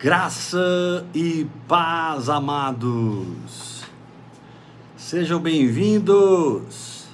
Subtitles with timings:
[0.00, 3.82] Graça e paz, amados.
[4.96, 7.08] Sejam bem-vindos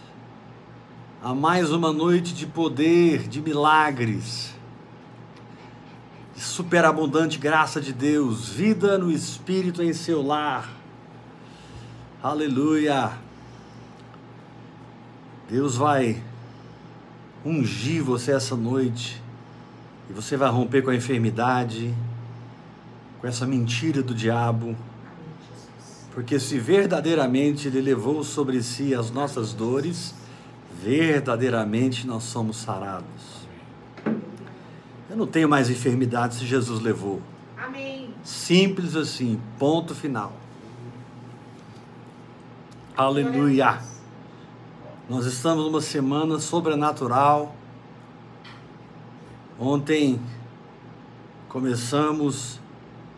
[1.22, 4.52] a mais uma noite de poder, de milagres,
[6.34, 10.70] de superabundante graça de Deus, vida no Espírito em seu lar.
[12.22, 13.12] Aleluia.
[15.48, 16.22] Deus vai
[17.42, 19.22] ungir você essa noite
[20.10, 21.94] e você vai romper com a enfermidade
[23.24, 24.76] com essa mentira do diabo,
[26.12, 30.14] porque se verdadeiramente ele levou sobre si as nossas dores,
[30.82, 33.48] verdadeiramente nós somos sarados.
[35.08, 37.22] Eu não tenho mais enfermidade se Jesus levou.
[37.56, 38.12] Amém.
[38.22, 40.34] Simples assim, ponto final.
[42.94, 43.80] Aleluia.
[45.08, 47.56] Nós estamos numa semana sobrenatural.
[49.58, 50.20] Ontem
[51.48, 52.62] começamos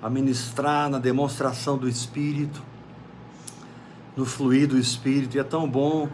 [0.02, 2.62] a ministrar na demonstração do Espírito,
[4.16, 6.08] no fluir do Espírito, e é tão bom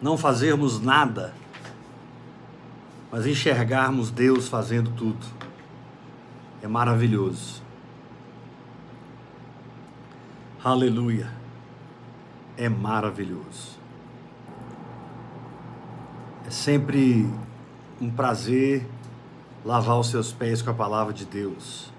[0.00, 1.34] não fazermos nada,
[3.10, 5.26] mas enxergarmos Deus fazendo tudo.
[6.62, 7.62] É maravilhoso.
[10.62, 11.32] Aleluia.
[12.56, 13.78] É maravilhoso.
[16.46, 17.28] É sempre
[18.00, 18.86] um prazer
[19.68, 21.92] lavar os seus pés com a palavra de Deus.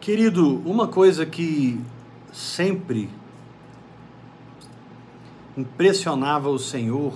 [0.00, 1.80] Querido, uma coisa que
[2.32, 3.08] sempre
[5.56, 7.14] impressionava o Senhor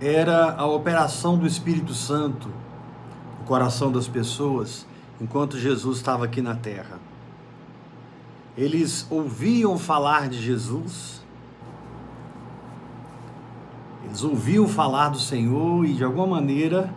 [0.00, 2.48] era a operação do Espírito Santo
[3.38, 4.84] no coração das pessoas
[5.20, 6.98] enquanto Jesus estava aqui na terra.
[8.58, 11.21] Eles ouviam falar de Jesus,
[14.04, 16.92] eles ouviam falar do Senhor e de alguma maneira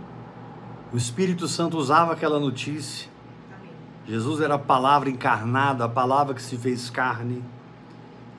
[0.93, 3.09] o Espírito Santo usava aquela notícia.
[4.07, 7.43] Jesus era a palavra encarnada, a palavra que se fez carne.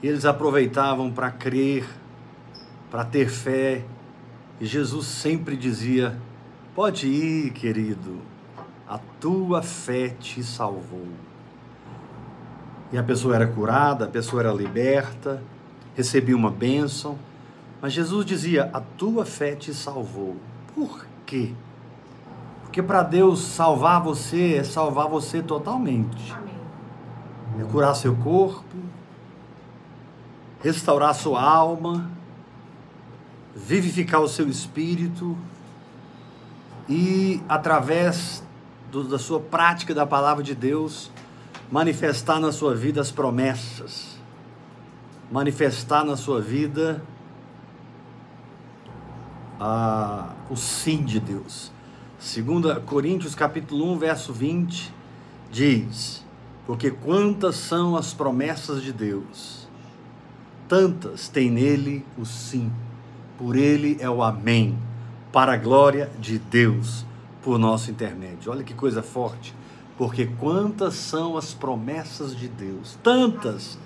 [0.03, 1.87] Eles aproveitavam para crer,
[2.91, 3.85] para ter fé.
[4.61, 6.17] E Jesus sempre dizia:
[6.75, 8.21] Pode ir, querido,
[8.89, 11.09] a tua fé te salvou.
[12.93, 15.43] E a pessoa era curada, a pessoa era liberta,
[15.97, 17.19] recebia uma bênção.
[17.81, 20.37] Mas Jesus dizia: A tua fé te salvou.
[20.75, 21.53] Por quê?
[22.63, 26.35] Porque para Deus salvar você é salvar você totalmente.
[27.59, 28.77] É curar seu corpo,
[30.63, 32.11] restaurar sua alma,
[33.55, 35.37] vivificar o seu espírito
[36.87, 38.43] e, através
[38.93, 41.11] do, da sua prática da palavra de Deus,
[41.71, 44.19] manifestar na sua vida as promessas,
[45.33, 47.03] manifestar na sua vida
[49.61, 51.73] a, o sim de Deus.
[52.19, 54.93] 2 Coríntios capítulo 1, verso 20,
[55.51, 56.25] diz,
[56.67, 59.69] porque quantas são as promessas de Deus,
[60.69, 62.71] tantas tem nele o sim,
[63.39, 64.77] por ele é o amém,
[65.33, 67.05] para a glória de Deus,
[67.43, 68.51] por nosso intermédio.
[68.51, 69.55] Olha que coisa forte,
[69.97, 73.79] porque quantas são as promessas de Deus, tantas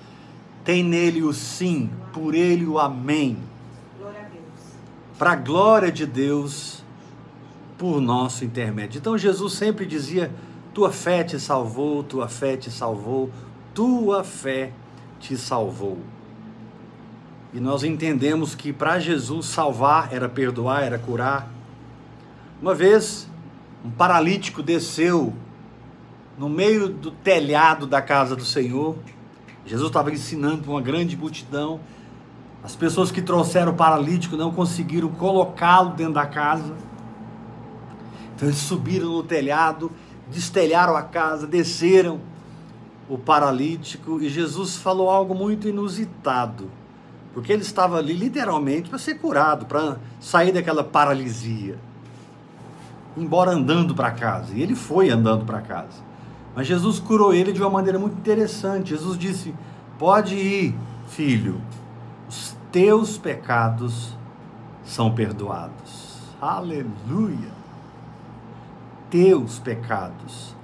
[0.64, 3.36] tem nele o sim, por ele o amém,
[5.20, 6.82] para a glória de Deus
[7.76, 8.96] por nosso intermédio.
[8.96, 10.32] Então Jesus sempre dizia:
[10.72, 13.30] Tua fé te salvou, tua fé te salvou,
[13.74, 14.72] tua fé
[15.20, 15.98] te salvou.
[17.52, 21.50] E nós entendemos que para Jesus salvar era perdoar, era curar.
[22.62, 23.28] Uma vez,
[23.84, 25.34] um paralítico desceu
[26.38, 28.96] no meio do telhado da casa do Senhor.
[29.66, 31.78] Jesus estava ensinando para uma grande multidão
[32.62, 36.74] as pessoas que trouxeram o paralítico não conseguiram colocá-lo dentro da casa.
[38.36, 39.90] Então eles subiram no telhado,
[40.30, 42.20] destelharam a casa, desceram
[43.08, 46.70] o paralítico e Jesus falou algo muito inusitado.
[47.32, 51.78] Porque ele estava ali literalmente para ser curado, para sair daquela paralisia.
[53.16, 54.52] Embora andando para casa.
[54.54, 56.10] E ele foi andando para casa.
[56.54, 58.90] Mas Jesus curou ele de uma maneira muito interessante.
[58.90, 59.54] Jesus disse:
[59.98, 60.74] Pode ir,
[61.08, 61.60] filho,
[62.72, 64.16] teus pecados
[64.84, 66.20] são perdoados.
[66.40, 67.50] Aleluia!
[69.10, 70.54] Teus pecados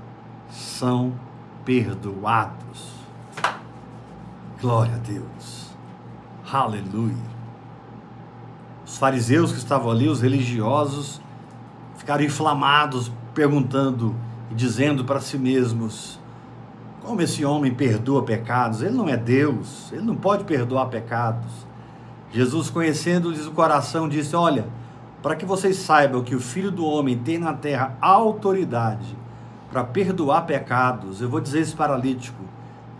[0.48, 1.12] são
[1.64, 2.94] perdoados.
[4.60, 5.70] Glória a Deus.
[6.50, 7.36] Aleluia.
[8.86, 11.20] Os fariseus que estavam ali, os religiosos,
[11.96, 14.14] ficaram inflamados, perguntando
[14.48, 16.20] e dizendo para si mesmos:
[17.02, 18.80] como esse homem perdoa pecados?
[18.80, 21.65] Ele não é Deus, ele não pode perdoar pecados.
[22.36, 24.66] Jesus, conhecendo-lhes o coração, disse: Olha,
[25.22, 29.16] para que vocês saibam que o Filho do Homem tem na terra autoridade
[29.70, 32.44] para perdoar pecados, eu vou dizer esse paralítico: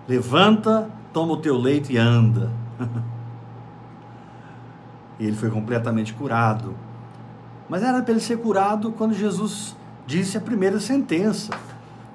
[0.09, 2.51] levanta, toma o teu leito e anda.
[5.21, 6.75] e ele foi completamente curado.
[7.69, 11.53] Mas era para ele ser curado quando Jesus disse a primeira sentença.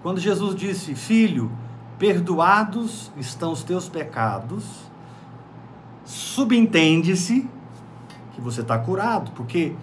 [0.02, 1.52] Quando Jesus disse: Filho,
[2.00, 4.90] perdoados estão os teus pecados,
[6.12, 7.50] subentende-se
[8.34, 9.74] que você está curado, porque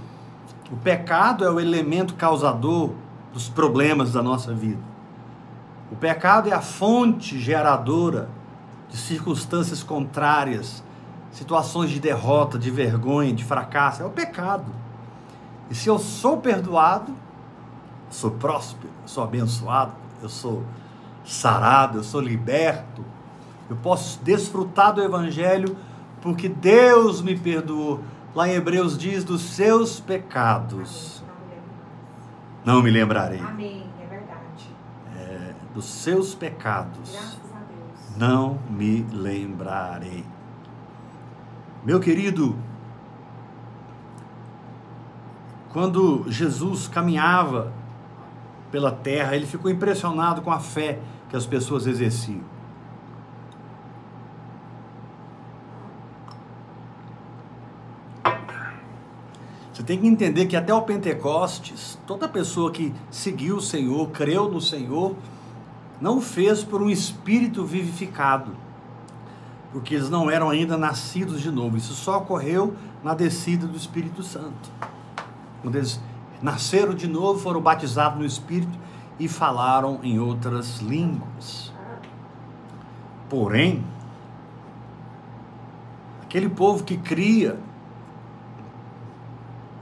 [0.70, 2.90] o pecado é o elemento causador
[3.32, 4.82] dos problemas da nossa vida.
[5.90, 8.28] O pecado é a fonte geradora
[8.90, 10.84] de circunstâncias contrárias,
[11.32, 14.02] situações de derrota, de vergonha, de fracasso.
[14.02, 14.70] É o pecado.
[15.70, 17.14] E se eu sou perdoado,
[18.10, 19.92] sou próspero, sou abençoado,
[20.22, 20.62] eu sou
[21.24, 23.02] sarado, eu sou liberto,
[23.70, 25.74] eu posso desfrutar do Evangelho
[26.20, 28.00] porque Deus me perdoou.
[28.34, 31.22] Lá em Hebreus diz dos seus pecados.
[32.64, 33.40] Não me lembrarei.
[33.40, 34.76] Amém, é verdade.
[35.16, 37.12] É, dos seus pecados.
[37.12, 38.16] Graças a Deus.
[38.16, 40.24] Não me lembrarei.
[41.84, 42.56] Meu querido,
[45.70, 47.72] quando Jesus caminhava
[48.70, 50.98] pela terra, ele ficou impressionado com a fé
[51.30, 52.57] que as pessoas exerciam.
[59.78, 64.50] Você tem que entender que até o Pentecostes, toda pessoa que seguiu o Senhor, creu
[64.50, 65.14] no Senhor,
[66.00, 68.56] não fez por um espírito vivificado,
[69.70, 71.76] porque eles não eram ainda nascidos de novo.
[71.76, 74.68] Isso só ocorreu na descida do Espírito Santo.
[75.62, 76.00] Quando eles
[76.42, 78.76] nasceram de novo, foram batizados no Espírito
[79.16, 81.72] e falaram em outras línguas.
[83.30, 83.84] Porém,
[86.24, 87.60] aquele povo que cria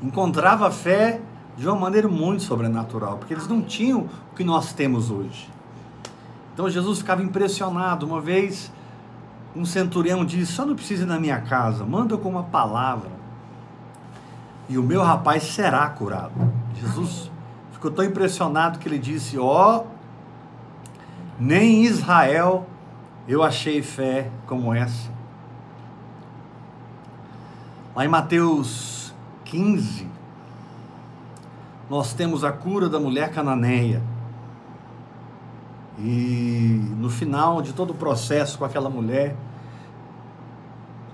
[0.02, 1.20] encontrava fé
[1.56, 5.48] de uma maneira muito sobrenatural, porque eles não tinham o que nós temos hoje.
[6.52, 8.06] Então Jesus ficava impressionado.
[8.06, 8.70] Uma vez,
[9.54, 13.10] um centurião disse: Só não precisa ir na minha casa, manda com uma palavra,
[14.68, 16.32] e o meu rapaz será curado.
[16.74, 17.30] Jesus
[17.72, 19.86] ficou tão impressionado que ele disse: Ó, oh,
[21.38, 22.66] nem em Israel
[23.26, 25.10] eu achei fé como essa.
[27.94, 29.05] Lá em Mateus
[29.46, 30.06] 15,
[31.88, 34.02] nós temos a cura da mulher cananeia.
[35.98, 39.34] E no final de todo o processo com aquela mulher,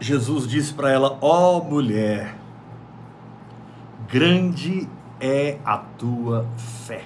[0.00, 2.34] Jesus disse para ela: Ó oh, mulher,
[4.08, 4.88] grande
[5.20, 7.04] é a tua fé.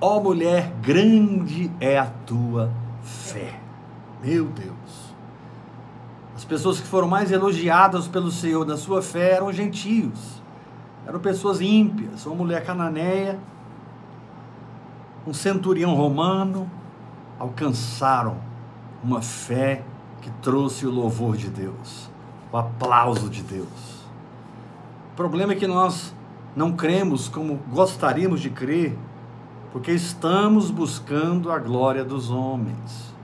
[0.00, 2.70] Ó oh, mulher, grande é a tua
[3.02, 3.60] fé.
[4.22, 4.83] Meu Deus.
[6.44, 10.42] As pessoas que foram mais elogiadas pelo Senhor na sua fé eram gentios,
[11.06, 13.40] eram pessoas ímpias, uma mulher cananeia
[15.26, 16.70] um centurião romano
[17.38, 18.36] alcançaram
[19.02, 19.82] uma fé
[20.20, 22.10] que trouxe o louvor de Deus,
[22.52, 24.04] o aplauso de Deus.
[25.12, 26.14] O problema é que nós
[26.54, 28.94] não cremos como gostaríamos de crer,
[29.72, 33.14] porque estamos buscando a glória dos homens.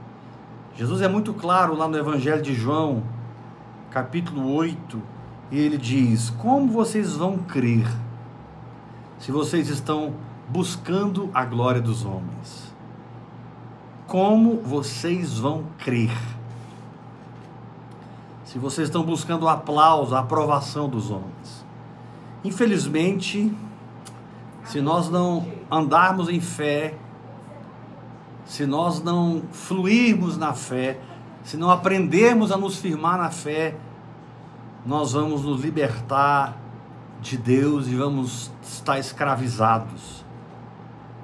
[0.75, 3.03] Jesus é muito claro lá no Evangelho de João,
[3.91, 5.01] capítulo 8,
[5.51, 7.87] e ele diz: Como vocês vão crer
[9.21, 10.15] se vocês estão
[10.49, 12.73] buscando a glória dos homens.
[14.07, 16.11] Como vocês vão crer?
[18.43, 21.63] Se vocês estão buscando o aplauso, a aprovação dos homens.
[22.43, 23.55] Infelizmente,
[24.65, 26.95] se nós não andarmos em fé,
[28.43, 30.99] se nós não fluirmos na fé,
[31.43, 33.75] se não aprendermos a nos firmar na fé,
[34.85, 36.57] nós vamos nos libertar
[37.21, 40.21] de Deus e vamos estar escravizados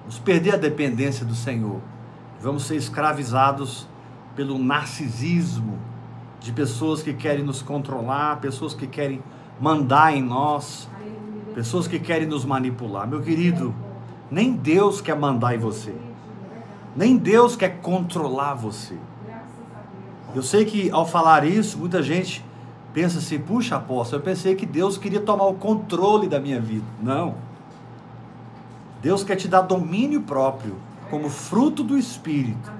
[0.07, 1.81] Vamos perder a dependência do Senhor.
[2.41, 3.85] Vamos ser escravizados
[4.37, 5.77] pelo narcisismo
[6.39, 9.21] de pessoas que querem nos controlar, pessoas que querem
[9.59, 10.89] mandar em nós,
[11.53, 13.05] pessoas que querem nos manipular.
[13.05, 13.75] Meu querido,
[14.31, 15.93] nem Deus quer mandar em você.
[16.95, 18.97] Nem Deus quer controlar você.
[20.37, 22.45] Eu sei que ao falar isso, muita gente
[22.93, 26.85] pensa assim: puxa, apóstolo, eu pensei que Deus queria tomar o controle da minha vida.
[27.01, 27.33] Não.
[29.01, 30.75] Deus quer te dar domínio próprio,
[31.09, 32.71] como fruto do Espírito.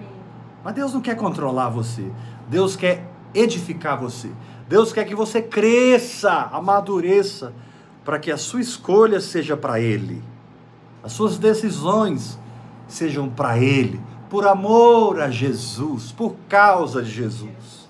[0.64, 2.12] Mas Deus não quer controlar você.
[2.48, 4.30] Deus quer edificar você.
[4.70, 7.54] Deus quer que você cresça, amadureça,
[8.06, 10.24] para que a sua escolha seja para Ele.
[11.04, 12.38] As suas decisões
[12.88, 17.88] sejam para Ele, por amor a Jesus, por causa de Jesus.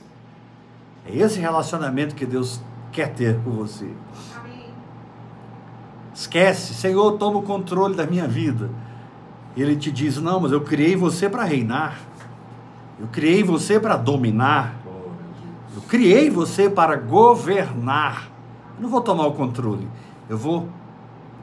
[1.05, 3.89] É esse relacionamento que Deus quer ter com você.
[6.13, 8.69] Esquece, Senhor, toma o controle da minha vida.
[9.55, 11.99] Ele te diz: Não, mas eu criei você para reinar.
[12.99, 14.75] Eu criei você para dominar.
[15.75, 18.31] Eu criei você para governar.
[18.75, 19.87] Eu não vou tomar o controle.
[20.27, 20.67] Eu vou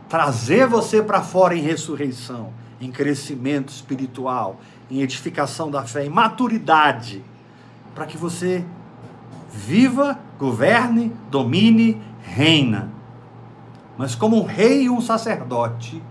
[0.08, 4.60] trazer você para fora em ressurreição, em crescimento espiritual,
[4.90, 7.24] em edificação da fé, em maturidade,
[7.94, 8.64] para que você
[9.52, 12.90] viva, governe, domine, reina.
[13.96, 16.02] Mas como um rei e um sacerdote,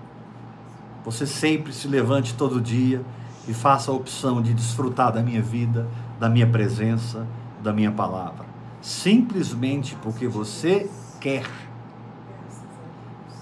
[1.03, 3.03] você sempre se levante todo dia
[3.47, 5.87] e faça a opção de desfrutar da minha vida,
[6.19, 7.27] da minha presença,
[7.61, 8.45] da minha palavra.
[8.81, 10.89] Simplesmente porque você
[11.19, 11.45] quer.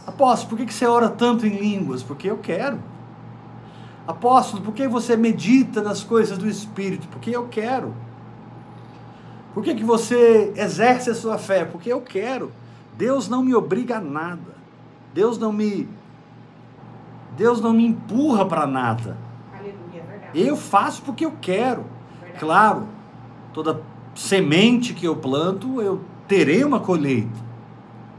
[0.06, 2.02] Apóstolo, por que você ora tanto em línguas?
[2.02, 2.80] Porque eu quero.
[4.08, 7.08] Apóstolo, por que você medita nas coisas do Espírito?
[7.08, 7.94] Porque eu quero.
[9.54, 11.66] Por que, que você exerce a sua fé?
[11.66, 12.52] Porque eu quero.
[12.98, 14.56] Deus não me obriga a nada.
[15.14, 15.88] Deus não me
[17.36, 19.18] Deus não me empurra para nada.
[19.54, 20.04] Aleluia,
[20.34, 20.40] é.
[20.40, 21.86] Eu faço porque eu quero.
[22.40, 22.88] Claro,
[23.54, 23.82] toda
[24.16, 27.40] semente que eu planto, eu terei uma colheita.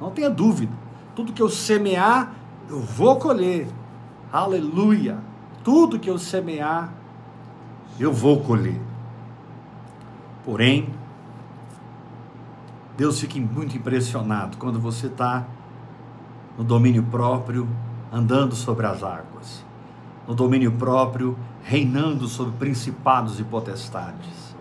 [0.00, 0.72] Não tenha dúvida.
[1.14, 2.34] Tudo que eu semear,
[2.68, 3.66] eu vou colher.
[4.32, 5.18] Aleluia.
[5.64, 6.92] Tudo que eu semear,
[7.98, 8.80] eu vou colher.
[10.44, 10.88] Porém,
[12.96, 15.46] Deus fica muito impressionado quando você está
[16.58, 17.68] no domínio próprio,
[18.12, 19.64] andando sobre as águas,
[20.26, 24.56] no domínio próprio, reinando sobre principados e potestades,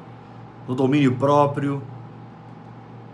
[0.68, 1.82] no domínio próprio,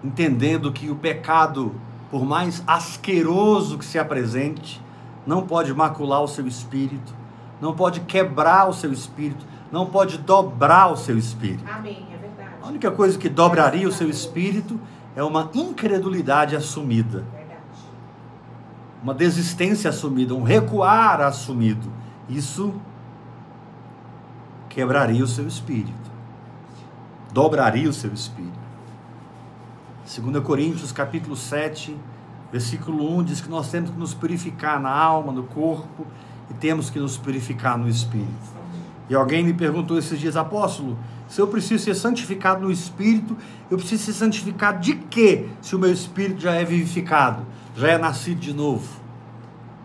[0.04, 1.74] entendendo que o pecado,
[2.12, 4.82] por mais asqueroso que se apresente,
[5.26, 7.14] não pode macular o seu espírito,
[7.60, 11.64] não pode quebrar o seu espírito, não pode dobrar o seu espírito.
[11.70, 12.56] Amém, é verdade.
[12.62, 14.80] A única coisa que dobraria o seu espírito
[15.16, 17.62] é uma incredulidade assumida, Verdade.
[19.02, 21.92] uma desistência assumida, um recuar assumido.
[22.30, 22.74] Isso
[24.70, 26.12] quebraria o seu espírito,
[27.34, 28.68] dobraria o seu espírito.
[30.06, 31.98] 2 Coríntios capítulo 7,
[32.52, 36.06] versículo 1 diz que nós temos que nos purificar na alma, no corpo
[36.50, 38.58] e temos que nos purificar no espírito.
[39.10, 43.36] E alguém me perguntou esses dias, apóstolo, se eu preciso ser santificado no espírito,
[43.70, 45.48] eu preciso ser santificado de quê?
[45.62, 48.88] Se o meu espírito já é vivificado, já é nascido de novo.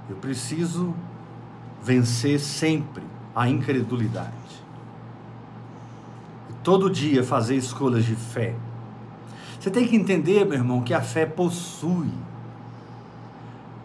[0.08, 0.94] Eu preciso
[1.82, 3.02] vencer sempre
[3.34, 4.30] a incredulidade.
[6.50, 8.54] E todo dia fazer escolhas de fé.
[9.58, 12.10] Você tem que entender, meu irmão, que a fé possui.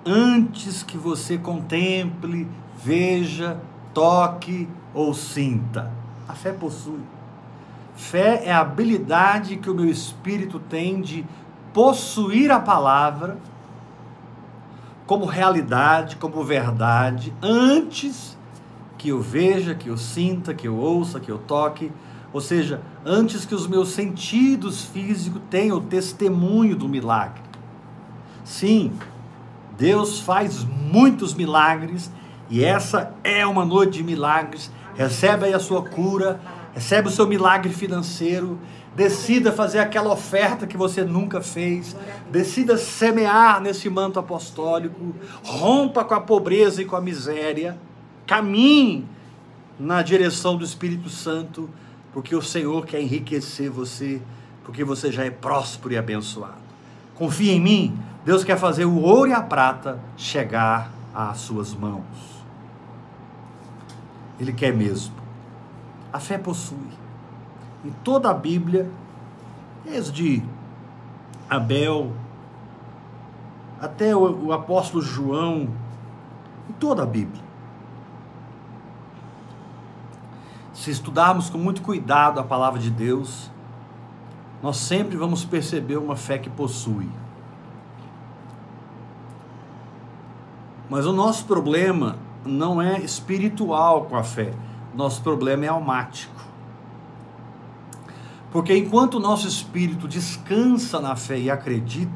[0.10, 2.48] Antes que você contemple,
[2.82, 3.60] veja,
[3.94, 5.92] toque ou sinta.
[6.26, 7.02] A fé possui.
[7.94, 11.26] Fé é a habilidade que o meu espírito tem de
[11.74, 13.38] possuir a palavra
[15.06, 18.38] como realidade, como verdade, antes
[18.98, 21.92] que eu veja, que eu sinta, que eu ouça, que eu toque,
[22.32, 27.42] ou seja, antes que os meus sentidos físicos tenham testemunho do milagre.
[28.46, 28.94] Sim,
[29.78, 32.12] Deus faz muitos milagres
[32.50, 34.72] e essa é uma noite de milagres.
[34.96, 36.40] Recebe aí a sua cura,
[36.74, 38.58] recebe o seu milagre financeiro,
[38.96, 41.96] decida fazer aquela oferta que você nunca fez,
[42.32, 47.78] decida semear nesse manto apostólico, rompa com a pobreza e com a miséria,
[48.26, 49.06] caminhe
[49.80, 51.70] na direção do Espírito Santo,
[52.12, 54.20] porque o Senhor quer enriquecer você,
[54.64, 56.66] porque você já é próspero e abençoado.
[57.14, 62.04] Confie em mim, Deus quer fazer o ouro e a prata chegar às suas mãos.
[64.38, 65.16] Ele quer mesmo.
[66.12, 66.90] A fé possui.
[67.86, 68.92] Em toda a Bíblia,
[69.86, 70.44] desde
[71.50, 72.12] Abel
[73.80, 75.70] até o, o apóstolo João,
[76.70, 77.42] em toda a Bíblia.
[80.74, 83.50] Se estudarmos com muito cuidado a palavra de Deus,
[84.62, 87.08] nós sempre vamos perceber uma fé que possui.
[90.90, 94.54] Mas o nosso problema não é espiritual com a fé,
[94.96, 96.34] nosso problema é almático.
[98.52, 102.12] Porque enquanto o nosso espírito descansa na fé e acredita,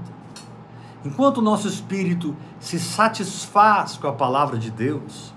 [1.06, 5.34] enquanto o nosso espírito se satisfaz com a palavra de Deus,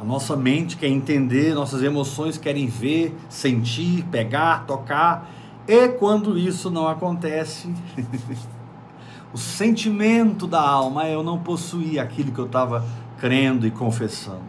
[0.00, 5.30] a nossa mente quer entender, nossas emoções querem ver, sentir, pegar, tocar,
[5.66, 7.72] e quando isso não acontece,
[9.32, 12.84] o sentimento da alma é eu não possuí aquilo que eu estava
[13.18, 14.42] crendo e confessando.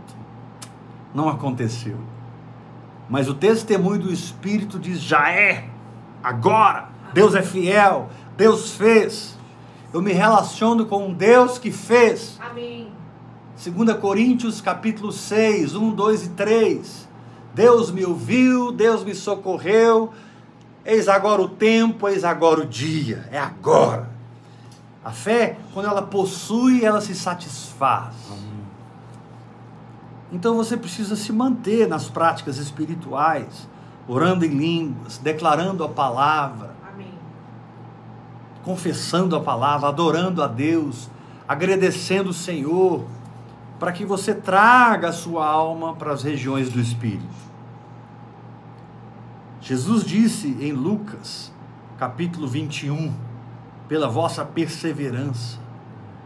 [1.14, 1.98] Não aconteceu.
[3.10, 5.70] Mas o testemunho do Espírito diz: já é,
[6.24, 9.38] agora, Deus é fiel, Deus fez.
[9.94, 12.38] Eu me relaciono com um Deus que fez.
[12.40, 12.92] Amém.
[13.58, 17.08] 2 Coríntios capítulo 6, 1, 2 e 3.
[17.56, 20.14] Deus me ouviu, Deus me socorreu.
[20.86, 23.28] Eis agora o tempo, eis agora o dia.
[23.32, 24.17] É agora.
[25.08, 28.14] A fé, quando ela possui, ela se satisfaz.
[30.34, 33.70] Então você precisa se manter nas práticas espirituais,
[34.06, 37.14] orando em línguas, declarando a palavra, Amém.
[38.66, 41.10] confessando a palavra, adorando a Deus,
[41.48, 43.06] agradecendo o Senhor,
[43.80, 47.48] para que você traga a sua alma para as regiões do espírito.
[49.62, 51.50] Jesus disse em Lucas,
[51.98, 53.27] capítulo 21,
[53.88, 55.60] pela vossa perseverança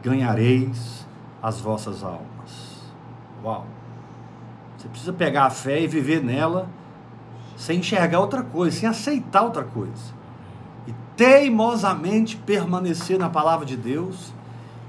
[0.01, 1.05] ganhareis
[1.41, 2.91] as vossas almas.
[3.43, 3.65] Uau!
[4.77, 6.67] Você precisa pegar a fé e viver nela
[7.55, 10.21] sem enxergar outra coisa, sem aceitar outra coisa.
[10.87, 14.33] E teimosamente permanecer na palavra de Deus,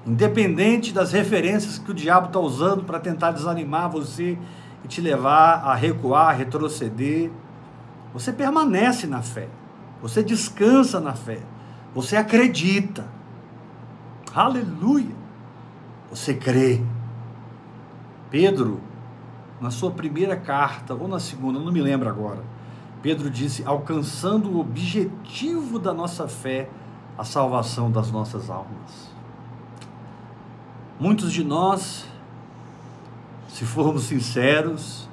[0.07, 4.39] independente das referências que o diabo está usando para tentar desanimar você
[4.83, 7.31] e te levar a recuar, a retroceder.
[8.15, 9.49] Você permanece na fé,
[10.01, 11.41] você descansa na fé,
[11.95, 13.07] você acredita.
[14.35, 15.15] Aleluia!
[16.11, 16.83] Você crê.
[18.31, 18.81] Pedro
[19.63, 22.43] na sua primeira carta, ou na segunda, não me lembro agora,
[23.01, 26.69] Pedro disse: alcançando o objetivo da nossa fé,
[27.17, 29.13] a salvação das nossas almas.
[30.99, 32.07] Muitos de nós,
[33.49, 35.09] se formos sinceros,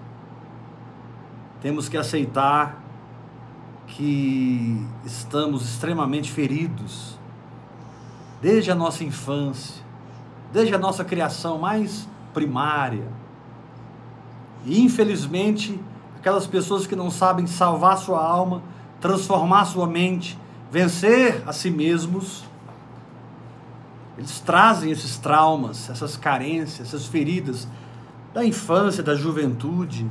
[1.61, 2.88] temos que aceitar
[3.89, 7.17] que estamos extremamente feridos,
[8.41, 9.83] desde a nossa infância,
[10.51, 13.19] desde a nossa criação mais primária
[14.65, 15.79] e infelizmente,
[16.17, 18.61] aquelas pessoas que não sabem salvar sua alma,
[18.99, 20.37] transformar sua mente,
[20.71, 22.43] vencer a si mesmos,
[24.17, 27.67] eles trazem esses traumas, essas carências, essas feridas
[28.33, 30.09] da infância, da juventude,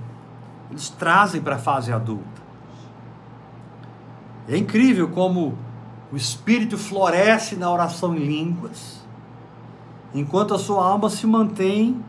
[0.71, 2.48] eles trazem para a fase adulta.
[4.49, 5.59] É incrível como
[6.11, 9.07] o espírito floresce na oração em línguas,
[10.15, 12.03] enquanto a sua alma se mantém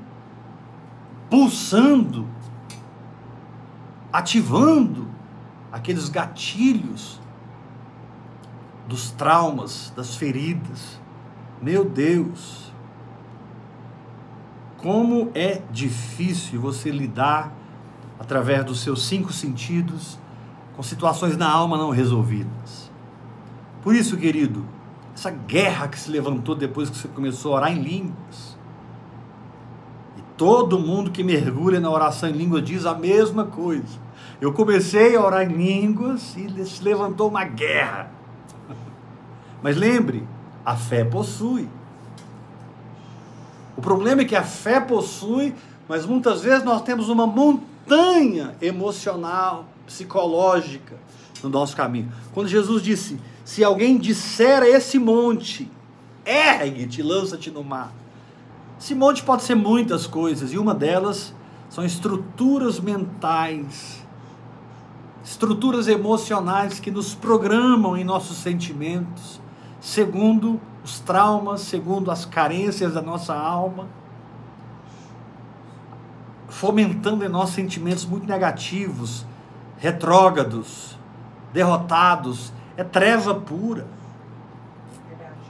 [1.29, 2.25] pulsando,
[4.11, 5.07] ativando
[5.69, 7.19] aqueles gatilhos
[8.87, 10.97] dos traumas, das feridas.
[11.61, 12.71] Meu Deus,
[14.77, 17.53] como é difícil você lidar
[18.17, 20.17] através dos seus cinco sentidos
[20.79, 22.89] com situações na alma não resolvidas.
[23.81, 24.65] Por isso, querido,
[25.13, 28.57] essa guerra que se levantou depois que você começou a orar em línguas,
[30.37, 33.99] Todo mundo que mergulha na oração em língua diz a mesma coisa.
[34.39, 38.09] Eu comecei a orar em línguas e se levantou uma guerra.
[39.61, 40.25] Mas lembre,
[40.65, 41.67] a fé possui.
[43.75, 45.53] O problema é que a fé possui,
[45.89, 50.95] mas muitas vezes nós temos uma montanha emocional, psicológica
[51.43, 52.11] no nosso caminho.
[52.33, 55.69] Quando Jesus disse: Se alguém disser a esse monte,
[56.25, 57.93] ergue-te, lança-te no mar
[58.79, 61.33] esse monte pode ser muitas coisas, e uma delas
[61.69, 64.05] são estruturas mentais,
[65.21, 69.41] estruturas emocionais que nos programam em nossos sentimentos,
[69.81, 73.85] segundo os traumas, segundo as carências da nossa alma,
[76.47, 79.25] fomentando em nós sentimentos muito negativos,
[79.79, 80.97] retrógrados,
[81.51, 82.53] derrotados.
[82.77, 83.87] É treva pura.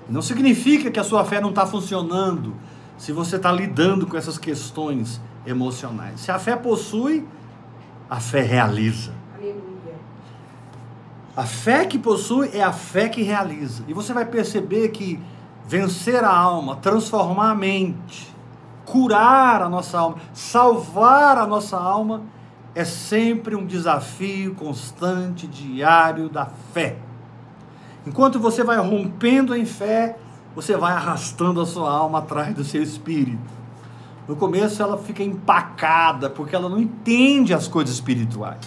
[0.07, 2.55] Não significa que a sua fé não está funcionando
[2.97, 6.21] se você está lidando com essas questões emocionais.
[6.21, 7.27] Se a fé possui,
[8.09, 9.13] a fé realiza.
[11.37, 13.83] A fé que possui é a fé que realiza.
[13.87, 15.19] E você vai perceber que
[15.65, 18.35] vencer a alma, transformar a mente,
[18.85, 22.23] curar a nossa alma, salvar a nossa alma,
[22.79, 26.95] é sempre um desafio constante, diário da fé.
[28.07, 30.17] Enquanto você vai rompendo em fé,
[30.55, 33.51] você vai arrastando a sua alma atrás do seu espírito.
[34.25, 38.59] No começo ela fica empacada, porque ela não entende as coisas espirituais.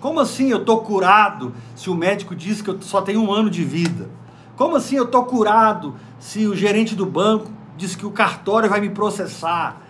[0.00, 3.50] Como assim eu estou curado se o médico diz que eu só tenho um ano
[3.50, 4.08] de vida?
[4.56, 8.80] Como assim eu estou curado se o gerente do banco diz que o cartório vai
[8.80, 9.82] me processar?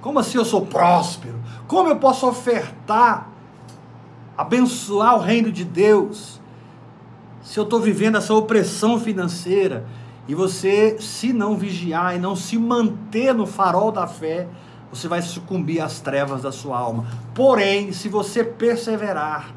[0.00, 1.38] Como assim eu sou próspero?
[1.66, 3.28] Como eu posso ofertar,
[4.36, 6.40] abençoar o reino de Deus,
[7.42, 9.86] se eu estou vivendo essa opressão financeira?
[10.26, 14.46] E você, se não vigiar e não se manter no farol da fé,
[14.92, 17.06] você vai sucumbir às trevas da sua alma.
[17.34, 19.50] Porém, se você perseverar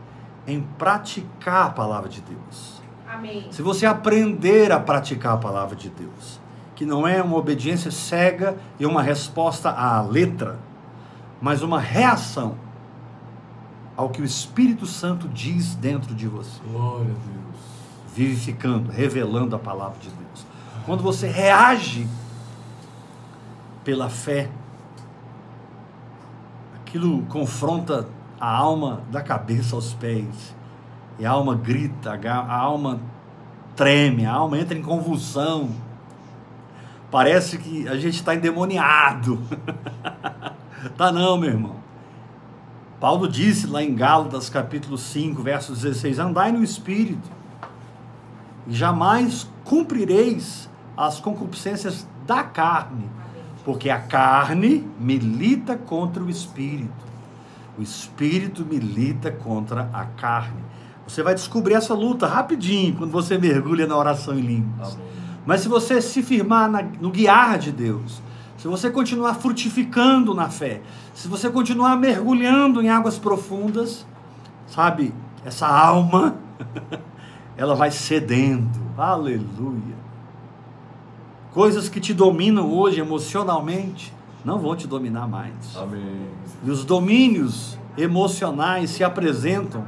[0.47, 2.82] em praticar a palavra de Deus,
[3.13, 3.47] Amém.
[3.51, 6.40] Se você aprender a praticar a palavra de Deus,
[6.82, 10.58] que não é uma obediência cega e uma resposta à letra,
[11.39, 12.56] mas uma reação
[13.96, 18.15] ao que o Espírito Santo diz dentro de você, Glória a Deus.
[18.15, 20.44] vivificando, revelando a palavra de Deus.
[20.84, 22.08] Quando você reage
[23.84, 24.50] pela fé,
[26.78, 28.08] aquilo confronta
[28.39, 30.56] a alma da cabeça aos pés.
[31.20, 33.00] E a alma grita, a alma
[33.76, 35.70] treme, a alma entra em convulsão.
[37.12, 39.38] Parece que a gente está endemoniado.
[40.97, 41.76] tá não, meu irmão.
[43.02, 47.30] Paulo disse lá em Gálatas capítulo 5, verso 16: Andai no espírito,
[48.65, 53.10] e jamais cumprireis as concupiscências da carne,
[53.65, 57.12] porque a carne milita contra o espírito.
[57.78, 60.63] O espírito milita contra a carne.
[61.06, 64.93] Você vai descobrir essa luta rapidinho quando você mergulha na oração em línguas.
[64.93, 65.20] Amém.
[65.45, 68.21] Mas se você se firmar na- no guiar de Deus,
[68.58, 70.82] se você continuar frutificando na fé,
[71.13, 74.06] se você continuar mergulhando em águas profundas,
[74.67, 76.36] sabe, essa alma,
[77.58, 78.69] ela vai cedendo.
[78.97, 79.99] Aleluia.
[81.54, 84.13] Coisas que te dominam hoje emocionalmente
[84.45, 85.54] não vão te dominar mais.
[85.75, 86.27] Amém.
[86.63, 89.86] E os domínios emocionais se apresentam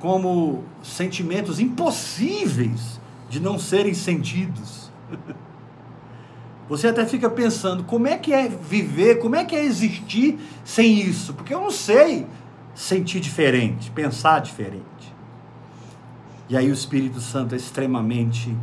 [0.00, 4.90] como sentimentos impossíveis de não serem sentidos.
[6.68, 11.00] Você até fica pensando, como é que é viver, como é que é existir sem
[11.00, 11.32] isso?
[11.32, 12.26] Porque eu não sei
[12.74, 14.84] sentir diferente, pensar diferente.
[16.48, 18.54] E aí o Espírito Santo é extremamente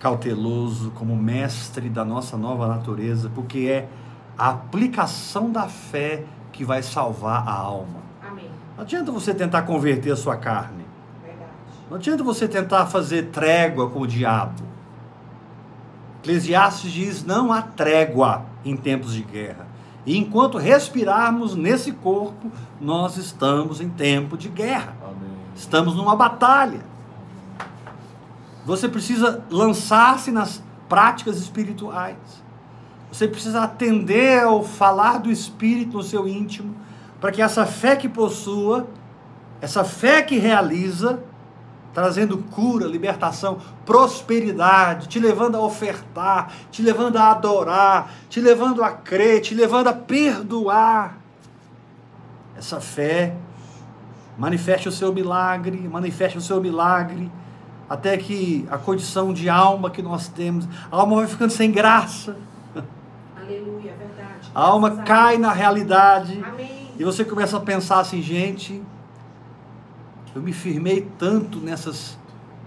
[0.00, 3.88] cauteloso como mestre da nossa nova natureza, porque é
[4.36, 8.02] a aplicação da fé que vai salvar a alma.
[8.22, 8.50] Amém.
[8.76, 10.83] Não adianta você tentar converter a sua carne.
[11.94, 14.64] Não adianta você tentar fazer trégua com o diabo.
[16.18, 19.68] Eclesiastes diz: não há trégua em tempos de guerra.
[20.04, 24.96] E enquanto respirarmos nesse corpo, nós estamos em tempo de guerra.
[25.04, 25.36] Amém.
[25.54, 26.80] Estamos numa batalha.
[28.66, 32.16] Você precisa lançar-se nas práticas espirituais.
[33.12, 36.74] Você precisa atender ao falar do Espírito no seu íntimo,
[37.20, 38.88] para que essa fé que possua,
[39.60, 41.22] essa fé que realiza,
[41.94, 48.90] trazendo cura, libertação, prosperidade, te levando a ofertar, te levando a adorar, te levando a
[48.90, 51.16] crer, te levando a perdoar.
[52.56, 53.36] Essa fé
[54.36, 57.30] manifeste o seu milagre, manifeste o seu milagre,
[57.88, 62.36] até que a condição de alma que nós temos, a alma vai ficando sem graça,
[63.36, 64.50] Aleluia, é verdade.
[64.52, 66.90] a alma cai na realidade, Amém.
[66.98, 68.82] e você começa a pensar assim, gente,
[70.34, 72.18] eu me firmei tanto nessas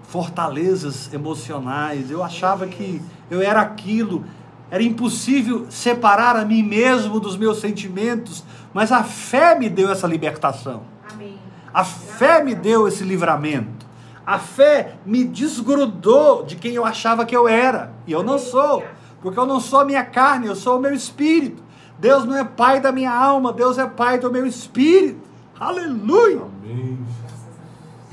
[0.04, 4.24] fortalezas emocionais, eu achava que eu era aquilo,
[4.72, 10.08] era impossível separar a mim mesmo dos meus sentimentos, mas a fé me deu essa
[10.08, 10.84] libertação.
[11.12, 11.38] Amém.
[11.74, 13.86] A fé me deu esse livramento.
[14.26, 17.94] A fé me desgrudou de quem eu achava que eu era.
[18.06, 18.84] E eu não sou.
[19.22, 21.64] Porque eu não sou a minha carne, eu sou o meu espírito.
[22.00, 25.22] Deus não é pai da minha alma, Deus é pai do meu espírito.
[25.60, 26.42] Aleluia!
[26.64, 27.00] Amém.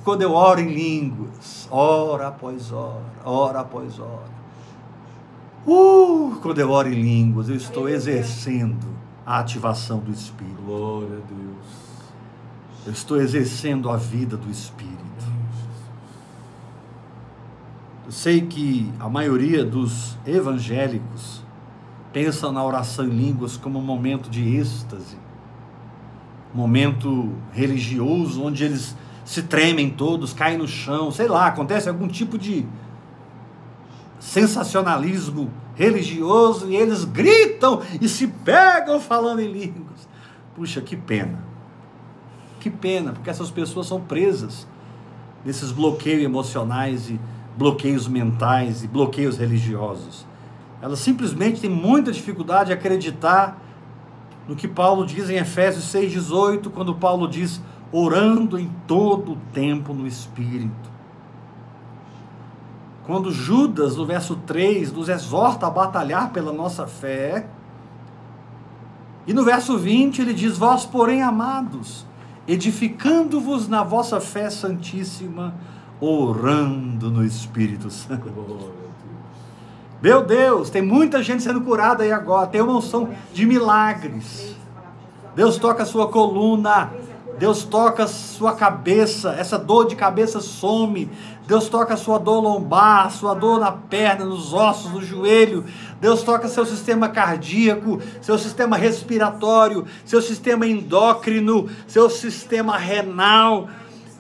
[0.05, 4.35] Quando eu oro em línguas, hora após hora, hora após hora.
[5.67, 8.87] Uh, quando eu oro em línguas, eu estou exercendo
[9.25, 10.61] a ativação do espírito.
[10.63, 11.67] Glória a Deus.
[12.85, 14.95] Eu estou exercendo a vida do espírito.
[18.05, 21.43] Eu sei que a maioria dos evangélicos
[22.13, 25.17] pensa na oração em línguas como um momento de êxtase,
[26.53, 32.37] momento religioso onde eles se tremem todos, caem no chão, sei lá, acontece algum tipo
[32.37, 32.67] de
[34.19, 40.09] sensacionalismo religioso e eles gritam e se pegam falando em línguas.
[40.55, 41.43] Puxa, que pena.
[42.61, 44.67] Que pena, porque essas pessoas são presas
[45.45, 47.21] nesses bloqueios emocionais e
[47.57, 50.27] bloqueios mentais e bloqueios religiosos.
[50.81, 53.61] Elas simplesmente têm muita dificuldade de acreditar
[54.49, 57.61] no que Paulo diz em Efésios 6,18, quando Paulo diz:
[57.97, 60.91] orando em todo o tempo no Espírito.
[63.07, 67.47] Quando Judas, no verso 3, nos exorta a batalhar pela nossa fé.
[69.29, 72.05] E no verso 20 ele diz: Vós, porém, amados,
[72.49, 75.55] edificando-vos na vossa fé santíssima,
[76.01, 78.73] orando no Espírito Santo.
[80.03, 84.57] Meu Deus, tem muita gente sendo curada aí agora, tem uma unção de milagres.
[85.37, 86.91] Deus toca a sua coluna,
[87.39, 91.11] Deus toca sua cabeça, essa dor de cabeça some.
[91.47, 95.65] Deus toca sua dor lombar, sua dor na perna, nos ossos, no joelho.
[96.01, 103.69] Deus toca seu sistema cardíaco, seu sistema respiratório, seu sistema endócrino, seu sistema renal.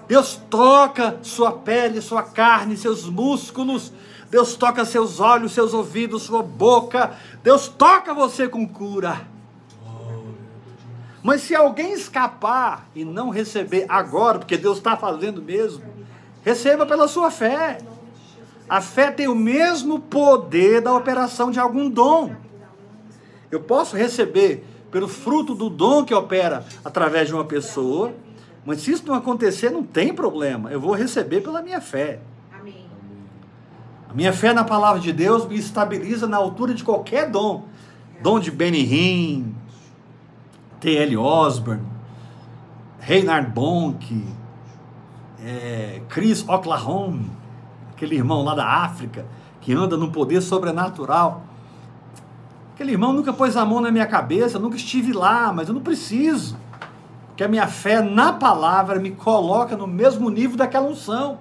[0.06, 3.92] Deus toca sua pele, sua carne, seus músculos.
[4.30, 7.12] Deus toca seus olhos, seus ouvidos, sua boca.
[7.42, 9.33] Deus toca você com cura.
[11.24, 15.82] Mas se alguém escapar e não receber agora, porque Deus está fazendo mesmo,
[16.44, 17.78] receba pela sua fé.
[18.68, 22.36] A fé tem o mesmo poder da operação de algum dom.
[23.50, 28.12] Eu posso receber pelo fruto do dom que opera através de uma pessoa,
[28.62, 30.70] mas se isso não acontecer, não tem problema.
[30.70, 32.20] Eu vou receber pela minha fé.
[34.10, 37.64] A minha fé na palavra de Deus me estabiliza na altura de qualquer dom.
[38.20, 39.54] Dom de Benihim,
[40.84, 41.16] T.L.
[41.16, 41.82] Osborne,
[43.00, 44.22] Reinhard Bonk,
[45.42, 47.24] é, Chris Oklahoma,
[47.90, 49.24] aquele irmão lá da África,
[49.62, 51.42] que anda no poder sobrenatural.
[52.74, 55.80] Aquele irmão nunca pôs a mão na minha cabeça, nunca estive lá, mas eu não
[55.80, 56.54] preciso.
[57.28, 61.38] Porque a minha fé na palavra me coloca no mesmo nível daquela unção.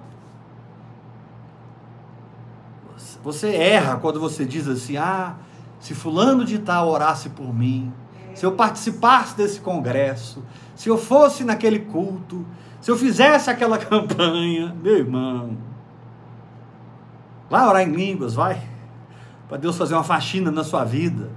[3.22, 5.34] Você erra quando você diz assim: ah,
[5.78, 7.92] se fulano de tal orasse por mim,
[8.34, 10.42] se eu participasse desse congresso,
[10.74, 12.44] se eu fosse naquele culto,
[12.80, 15.56] se eu fizesse aquela campanha, meu irmão,
[17.48, 18.60] vai orar em línguas, vai,
[19.48, 21.30] para Deus fazer uma faxina na sua vida,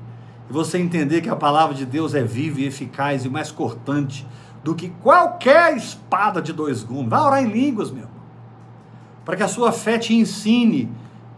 [0.50, 4.26] e você entender que a palavra de Deus é viva e eficaz e mais cortante
[4.64, 7.10] do que qualquer espada de dois gumes.
[7.10, 8.18] Vai orar em línguas, meu
[9.28, 10.90] para que a sua fé te ensine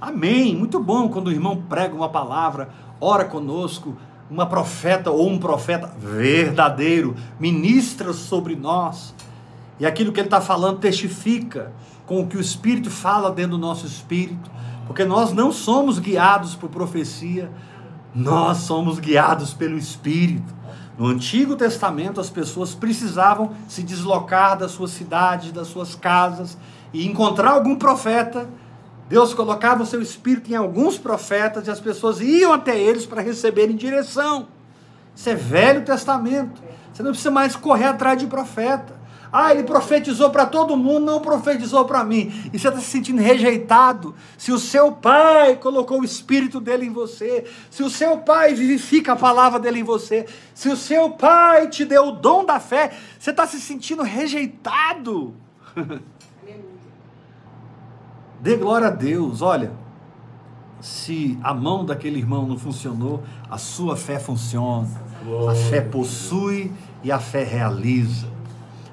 [0.00, 0.56] Amém.
[0.56, 3.96] Muito bom quando o irmão prega uma palavra, ora conosco,
[4.28, 9.14] uma profeta ou um profeta verdadeiro ministra sobre nós
[9.78, 11.72] e aquilo que ele está falando testifica
[12.06, 14.50] com o que o Espírito fala dentro do nosso espírito,
[14.86, 17.50] porque nós não somos guiados por profecia,
[18.14, 20.54] nós somos guiados pelo Espírito.
[20.98, 26.58] No Antigo Testamento, as pessoas precisavam se deslocar das suas cidades, das suas casas
[26.92, 28.48] e encontrar algum profeta.
[29.08, 33.22] Deus colocava o seu espírito em alguns profetas e as pessoas iam até eles para
[33.22, 34.48] receberem direção.
[35.14, 36.62] Isso é Velho Testamento.
[36.92, 39.01] Você não precisa mais correr atrás de profeta.
[39.32, 42.30] Ah, ele profetizou para todo mundo, não profetizou para mim.
[42.52, 44.14] E você está se sentindo rejeitado.
[44.36, 49.14] Se o seu pai colocou o espírito dele em você, se o seu pai vivifica
[49.14, 52.92] a palavra dele em você, se o seu pai te deu o dom da fé,
[53.18, 55.34] você está se sentindo rejeitado.
[58.38, 59.40] Dê glória a Deus.
[59.40, 59.72] Olha,
[60.80, 64.88] se a mão daquele irmão não funcionou, a sua fé funciona.
[65.48, 66.72] A fé possui
[67.04, 68.31] e a fé realiza.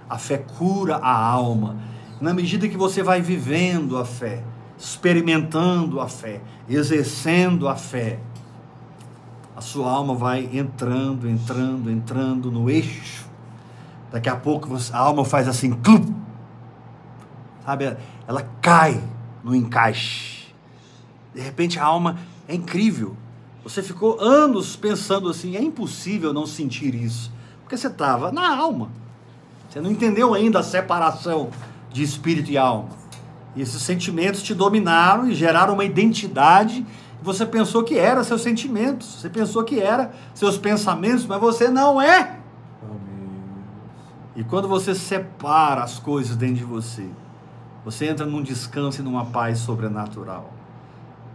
[0.09, 1.77] A fé cura a alma.
[2.19, 4.43] Na medida que você vai vivendo a fé,
[4.77, 8.19] experimentando a fé, exercendo a fé,
[9.55, 13.27] a sua alma vai entrando, entrando, entrando no eixo.
[14.11, 16.09] Daqui a pouco a alma faz assim, clup,
[17.65, 17.97] sabe?
[18.27, 19.01] Ela cai
[19.43, 20.47] no encaixe.
[21.35, 22.17] De repente a alma
[22.47, 23.15] é incrível.
[23.63, 28.89] Você ficou anos pensando assim, é impossível não sentir isso, porque você estava na alma.
[29.69, 31.49] Você não entendeu ainda a separação
[31.91, 32.89] de espírito e alma.
[33.55, 36.85] E esses sentimentos te dominaram e geraram uma identidade.
[37.21, 42.01] Você pensou que era seus sentimentos, você pensou que era seus pensamentos, mas você não
[42.01, 42.39] é.
[44.35, 47.05] E quando você separa as coisas dentro de você,
[47.83, 50.53] você entra num descanso e numa paz sobrenatural.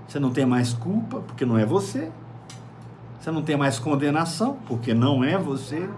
[0.09, 2.11] Você não tem mais culpa, porque não é você.
[3.21, 5.89] Você não tem mais condenação, porque não é você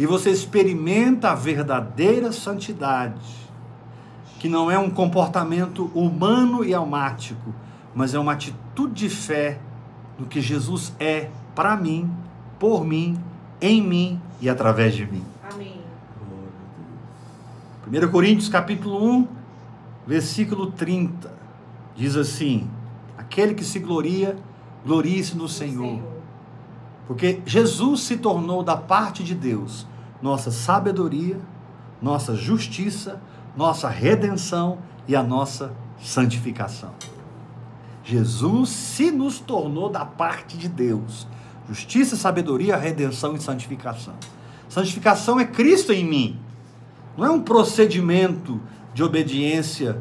[0.00, 3.20] e você experimenta a verdadeira santidade,
[4.38, 7.54] que não é um comportamento humano e almático,
[7.94, 9.60] mas é uma atitude de fé
[10.18, 12.10] no que Jesus é para mim,
[12.58, 13.20] por mim,
[13.60, 15.22] em mim e através de mim.
[15.52, 15.82] Amém.
[16.26, 16.48] Glória
[17.92, 18.06] a Deus.
[18.06, 19.28] 1 Coríntios capítulo 1,
[20.06, 21.30] versículo 30,
[21.94, 22.70] diz assim:
[23.18, 24.34] Aquele que se gloria,
[24.82, 26.00] glorie-se no Senhor.
[27.06, 29.89] Porque Jesus se tornou da parte de Deus
[30.22, 31.38] nossa sabedoria,
[32.00, 33.20] nossa justiça,
[33.56, 36.92] nossa redenção e a nossa santificação.
[38.04, 41.26] Jesus se nos tornou da parte de Deus.
[41.68, 44.14] Justiça, sabedoria, redenção e santificação.
[44.68, 46.38] Santificação é Cristo em mim.
[47.16, 48.60] Não é um procedimento
[48.94, 50.00] de obediência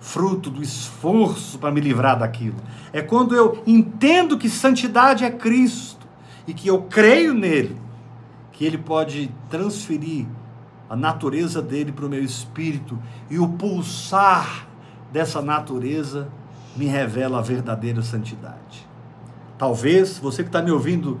[0.00, 2.56] fruto do esforço para me livrar daquilo.
[2.92, 6.06] É quando eu entendo que santidade é Cristo
[6.46, 7.76] e que eu creio nele,
[8.58, 10.26] que ele pode transferir
[10.90, 12.98] a natureza dele para o meu espírito
[13.30, 14.66] e o pulsar
[15.12, 16.28] dessa natureza
[16.76, 18.84] me revela a verdadeira santidade.
[19.56, 21.20] Talvez você que está me ouvindo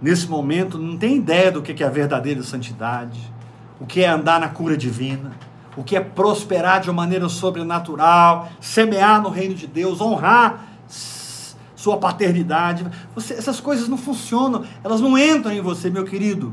[0.00, 3.32] nesse momento não tenha ideia do que é a verdadeira santidade,
[3.78, 5.30] o que é andar na cura divina,
[5.76, 11.96] o que é prosperar de uma maneira sobrenatural, semear no reino de Deus, honrar sua
[11.96, 12.84] paternidade.
[13.14, 16.52] Você, essas coisas não funcionam, elas não entram em você, meu querido.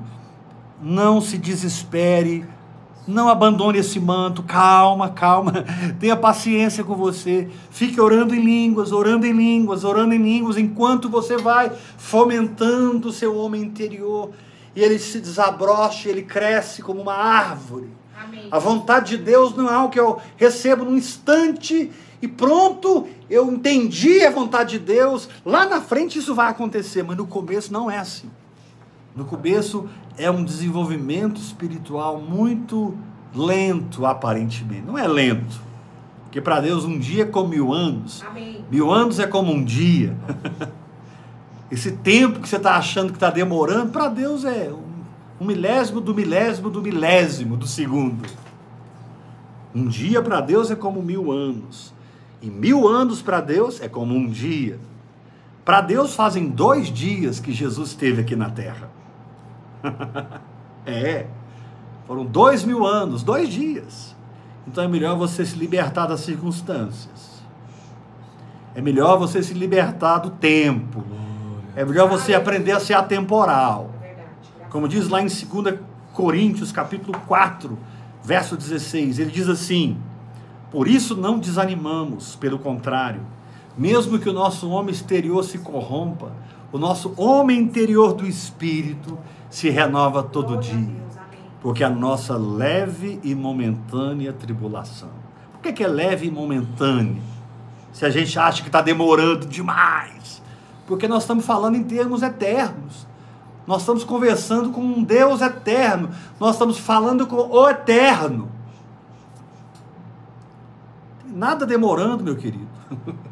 [0.81, 2.45] Não se desespere
[3.09, 5.65] não abandone esse manto, calma, calma,
[5.99, 7.49] tenha paciência com você.
[7.71, 13.11] Fique orando em línguas, orando em línguas, orando em línguas, enquanto você vai fomentando o
[13.11, 14.31] seu homem interior.
[14.75, 17.89] E ele se desabrocha, ele cresce como uma árvore.
[18.23, 18.47] Amém.
[18.51, 23.51] A vontade de Deus não é algo que eu recebo num instante e pronto, eu
[23.51, 25.27] entendi a vontade de Deus.
[25.45, 28.29] Lá na frente isso vai acontecer, mas no começo não é assim.
[29.15, 32.95] No começo é um desenvolvimento espiritual muito
[33.33, 34.83] lento, aparentemente.
[34.85, 35.61] Não é lento.
[36.23, 38.21] Porque para Deus um dia é como mil anos.
[38.27, 38.63] Amém.
[38.69, 40.15] Mil anos é como um dia.
[41.71, 46.01] Esse tempo que você está achando que está demorando, para Deus é um, um milésimo
[46.01, 48.27] do milésimo do milésimo do segundo.
[49.73, 51.93] Um dia para Deus é como mil anos.
[52.41, 54.79] E mil anos para Deus é como um dia.
[55.63, 58.98] Para Deus fazem dois dias que Jesus esteve aqui na terra.
[60.85, 61.27] é.
[62.07, 64.15] Foram dois mil anos, dois dias.
[64.67, 67.41] Então é melhor você se libertar das circunstâncias.
[68.75, 71.03] É melhor você se libertar do tempo.
[71.75, 73.91] É melhor você aprender a ser atemporal.
[74.69, 75.79] Como diz lá em 2
[76.13, 77.77] Coríntios, capítulo 4,
[78.23, 79.97] verso 16, ele diz assim:
[80.71, 83.21] Por isso não desanimamos, pelo contrário,
[83.77, 86.31] mesmo que o nosso homem exterior se corrompa,
[86.71, 89.17] o nosso homem interior do espírito
[89.49, 91.09] se renova todo dia.
[91.61, 95.09] Porque a nossa leve e momentânea tribulação.
[95.51, 97.21] Por que, que é leve e momentânea?
[97.91, 100.41] Se a gente acha que está demorando demais.
[100.87, 103.07] Porque nós estamos falando em termos eternos.
[103.67, 106.09] Nós estamos conversando com um Deus eterno.
[106.39, 108.49] Nós estamos falando com o eterno.
[111.25, 112.67] Nada demorando, meu querido.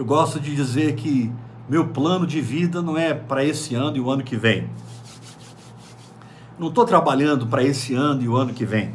[0.00, 1.30] Eu gosto de dizer que
[1.68, 4.66] meu plano de vida não é para esse ano e o ano que vem.
[6.58, 8.94] Não estou trabalhando para esse ano e o ano que vem.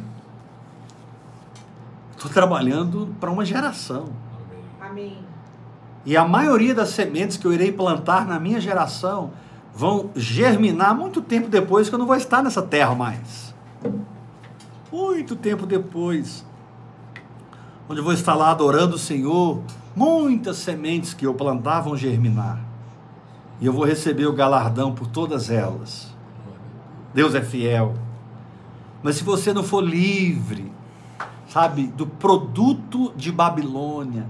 [2.10, 4.08] Estou trabalhando para uma geração.
[4.80, 5.16] Amém.
[6.04, 9.30] E a maioria das sementes que eu irei plantar na minha geração
[9.72, 13.54] vão germinar muito tempo depois que eu não vou estar nessa terra mais.
[14.90, 16.44] Muito tempo depois.
[17.88, 19.62] Onde eu vou estar lá adorando o Senhor,
[19.96, 22.60] muitas sementes que eu plantar vão germinar
[23.58, 26.14] e eu vou receber o galardão por todas elas.
[27.14, 27.94] Deus é fiel.
[29.02, 30.70] Mas se você não for livre,
[31.48, 34.26] sabe, do produto de Babilônia,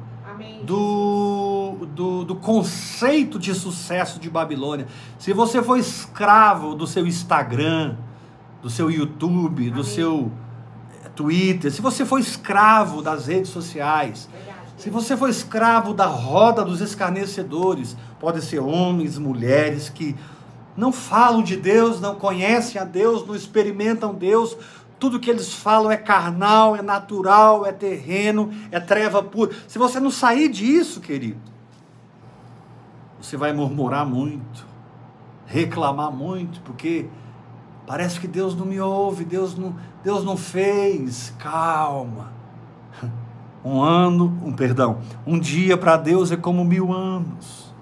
[0.63, 4.87] do, do, do, conceito de sucesso de Babilônia,
[5.19, 7.97] se você for escravo do seu Instagram,
[8.63, 9.73] do seu YouTube, Amém.
[9.73, 10.31] do seu
[11.05, 14.29] eh, Twitter, se você for escravo das redes sociais,
[14.77, 20.15] se você for escravo da roda dos escarnecedores, pode ser homens, mulheres que
[20.77, 24.57] não falam de Deus, não conhecem a Deus, não experimentam Deus,
[24.99, 29.55] tudo que eles falam é carnal, é natural, é terreno, é treva pura.
[29.67, 31.41] Se você não sair disso, querido,
[33.21, 34.67] você vai murmurar muito,
[35.47, 37.07] reclamar muito, porque
[37.87, 41.33] parece que Deus não me ouve, Deus não, Deus não fez.
[41.39, 42.36] Calma.
[43.67, 47.75] Um ano, um perdão, um dia para Deus é como mil anos.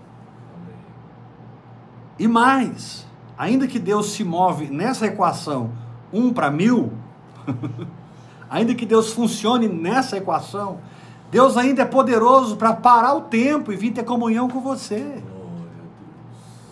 [2.18, 3.06] E mais,
[3.36, 5.72] ainda que Deus se move nessa equação
[6.10, 6.90] um para mil,
[8.48, 10.78] ainda que Deus funcione nessa equação,
[11.30, 15.22] Deus ainda é poderoso para parar o tempo e vir ter comunhão com você.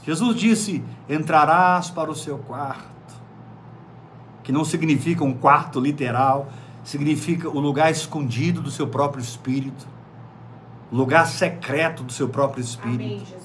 [0.05, 3.15] Jesus disse: entrarás para o seu quarto,
[4.43, 6.49] que não significa um quarto literal,
[6.85, 9.87] significa o lugar escondido do seu próprio espírito,
[10.91, 13.03] o lugar secreto do seu próprio espírito.
[13.03, 13.43] Amém, Jesus.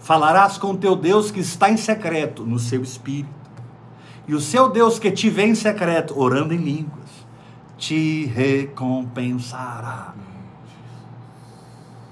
[0.00, 3.42] Falarás com o teu Deus que está em secreto, no seu espírito.
[4.26, 7.10] E o seu Deus que te vê em secreto, orando em línguas,
[7.76, 10.14] te recompensará.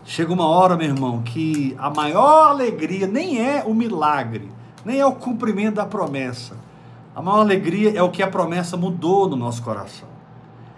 [0.04, 4.50] Chega uma hora, meu irmão, que a maior alegria nem é o milagre,
[4.84, 6.56] nem é o cumprimento da promessa.
[7.14, 10.09] A maior alegria é o que a promessa mudou no nosso coração.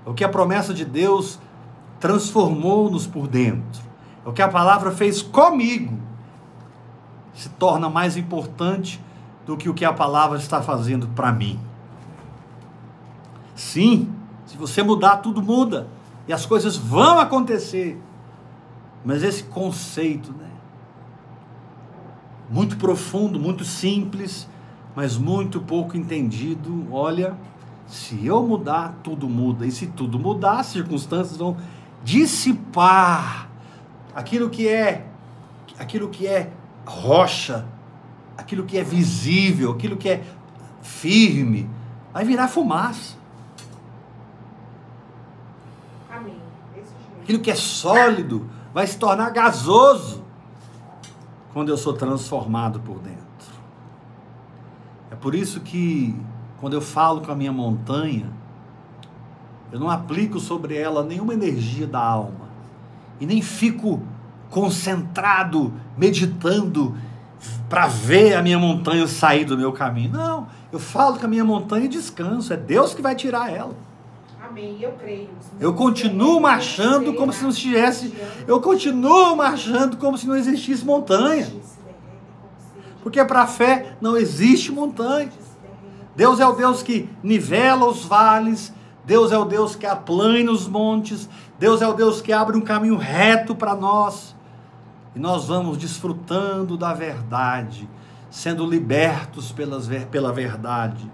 [0.07, 1.39] É o que a promessa de Deus
[2.01, 3.83] transformou-nos por dentro.
[4.25, 5.99] É o que a palavra fez comigo.
[7.35, 9.01] Se torna mais importante
[9.47, 11.59] do que o que a palavra está fazendo para mim.
[13.55, 14.13] Sim,
[14.47, 15.89] se você mudar, tudo muda.
[16.27, 18.01] E as coisas vão acontecer.
[19.05, 20.51] Mas esse conceito, né?
[22.51, 24.49] Muito profundo, muito simples,
[24.95, 26.87] mas muito pouco entendido.
[26.91, 27.37] Olha,
[27.93, 29.67] se eu mudar, tudo muda.
[29.67, 31.59] E se tudo mudar, as circunstâncias vão
[32.03, 33.51] dissipar
[34.15, 35.07] aquilo que é
[35.79, 36.51] aquilo que é
[36.87, 37.67] rocha,
[38.37, 40.25] aquilo que é visível, aquilo que é
[40.81, 41.69] firme,
[42.15, 43.15] vai virar fumaça.
[46.11, 46.41] Amém.
[47.23, 50.25] Aquilo que é sólido vai se tornar gasoso
[51.53, 53.23] quando eu sou transformado por dentro.
[55.11, 56.19] É por isso que
[56.63, 58.31] quando eu falo com a minha montanha,
[59.73, 62.49] eu não aplico sobre ela nenhuma energia da alma
[63.21, 64.01] e nem fico
[64.49, 66.97] concentrado, meditando
[67.69, 70.13] para ver a minha montanha sair do meu caminho.
[70.13, 72.53] Não, eu falo com a minha montanha e descanso.
[72.53, 73.75] É Deus que vai tirar ela.
[74.41, 74.77] Amém.
[74.81, 75.31] Eu creio.
[75.59, 78.15] Eu continuo marchando como se não estivesse.
[78.47, 81.53] Eu continuo marchando como se não existisse montanha.
[83.03, 85.42] Porque para a fé não existe montanha.
[86.15, 88.73] Deus é o Deus que nivela os vales.
[89.05, 91.29] Deus é o Deus que aplana os montes.
[91.59, 94.35] Deus é o Deus que abre um caminho reto para nós.
[95.15, 97.89] E nós vamos desfrutando da verdade,
[98.31, 101.11] sendo libertos pelas, pela verdade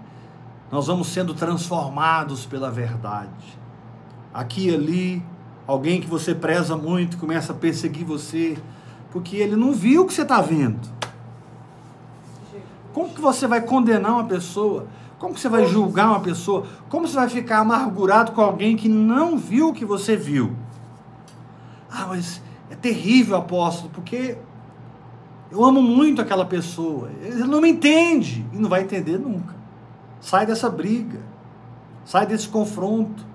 [0.71, 3.59] nós vamos sendo transformados pela verdade.
[4.33, 5.23] Aqui e ali,
[5.65, 8.57] alguém que você preza muito começa a perseguir você,
[9.11, 10.98] porque ele não viu o que você está vendo.
[12.93, 14.87] Como que você vai condenar uma pessoa?
[15.17, 16.65] Como que você vai julgar uma pessoa?
[16.89, 20.55] Como você vai ficar amargurado com alguém que não viu o que você viu?
[21.91, 24.37] Ah, mas é terrível, apóstolo, porque
[25.51, 27.09] eu amo muito aquela pessoa.
[27.21, 29.55] Ele não me entende e não vai entender nunca.
[30.21, 31.19] Sai dessa briga.
[32.05, 33.25] Sai desse confronto.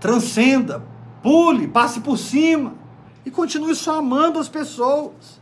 [0.00, 0.82] Transcenda,
[1.22, 2.74] pule, passe por cima
[3.24, 5.40] e continue só amando as pessoas.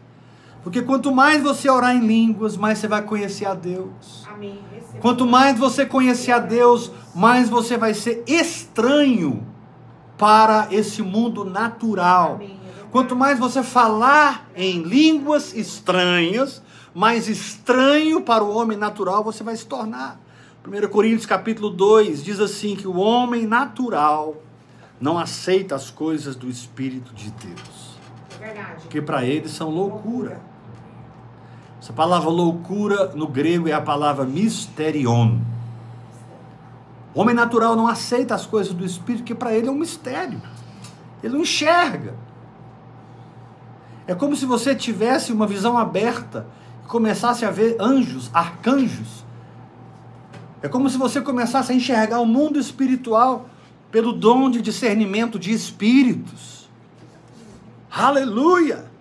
[0.64, 4.26] Porque quanto mais você orar em línguas, mais você vai conhecer a Deus.
[4.26, 4.58] Amém.
[4.98, 9.46] Quanto mais você conhecer a Deus, mais você vai ser estranho
[10.16, 12.36] para esse mundo natural.
[12.36, 12.58] Amém.
[12.90, 16.62] Quanto mais você falar em línguas estranhas,
[16.94, 20.18] mais estranho para o homem natural você vai se tornar.
[20.66, 24.36] 1 Coríntios capítulo 2 diz assim que o homem natural
[24.98, 27.98] não aceita as coisas do Espírito de Deus.
[28.40, 28.82] É verdade.
[28.82, 30.53] Porque para eles são loucura.
[31.84, 35.36] Essa palavra loucura no grego é a palavra mysterion.
[37.14, 40.40] O homem natural não aceita as coisas do Espírito, porque para ele é um mistério.
[41.22, 42.14] Ele não enxerga.
[44.06, 46.46] É como se você tivesse uma visão aberta
[46.88, 49.22] começasse a ver anjos, arcanjos.
[50.62, 53.46] É como se você começasse a enxergar o mundo espiritual
[53.90, 56.66] pelo dom de discernimento de espíritos.
[57.90, 58.93] Aleluia!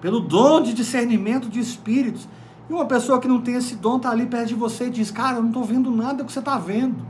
[0.00, 2.28] Pelo dom de discernimento de espíritos.
[2.68, 5.10] E uma pessoa que não tem esse dom está ali perto de você e diz:
[5.10, 7.04] Cara, eu não estou vendo nada que você está vendo.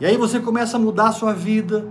[0.00, 1.88] E aí você começa a mudar a sua vida,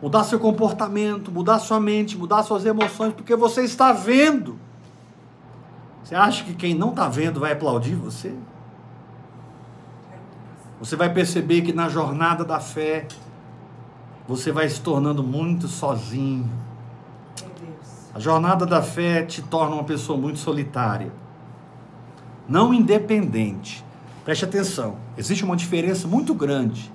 [0.00, 4.58] mudar seu comportamento, mudar sua mente, mudar suas emoções, porque você está vendo.
[6.02, 8.34] Você acha que quem não está vendo vai aplaudir você?
[10.78, 13.06] Você vai perceber que na jornada da fé
[14.26, 16.48] você vai se tornando muito sozinho.
[18.12, 21.12] A jornada da fé te torna uma pessoa muito solitária,
[22.48, 23.84] não independente.
[24.24, 26.92] Preste atenção, existe uma diferença muito grande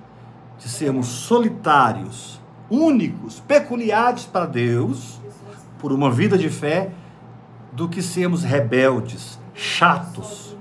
[0.58, 2.40] de sermos solitários,
[2.70, 5.22] únicos, peculiares para Deus,
[5.80, 6.92] por uma vida de fé
[7.72, 10.56] do que sermos rebeldes, chatos,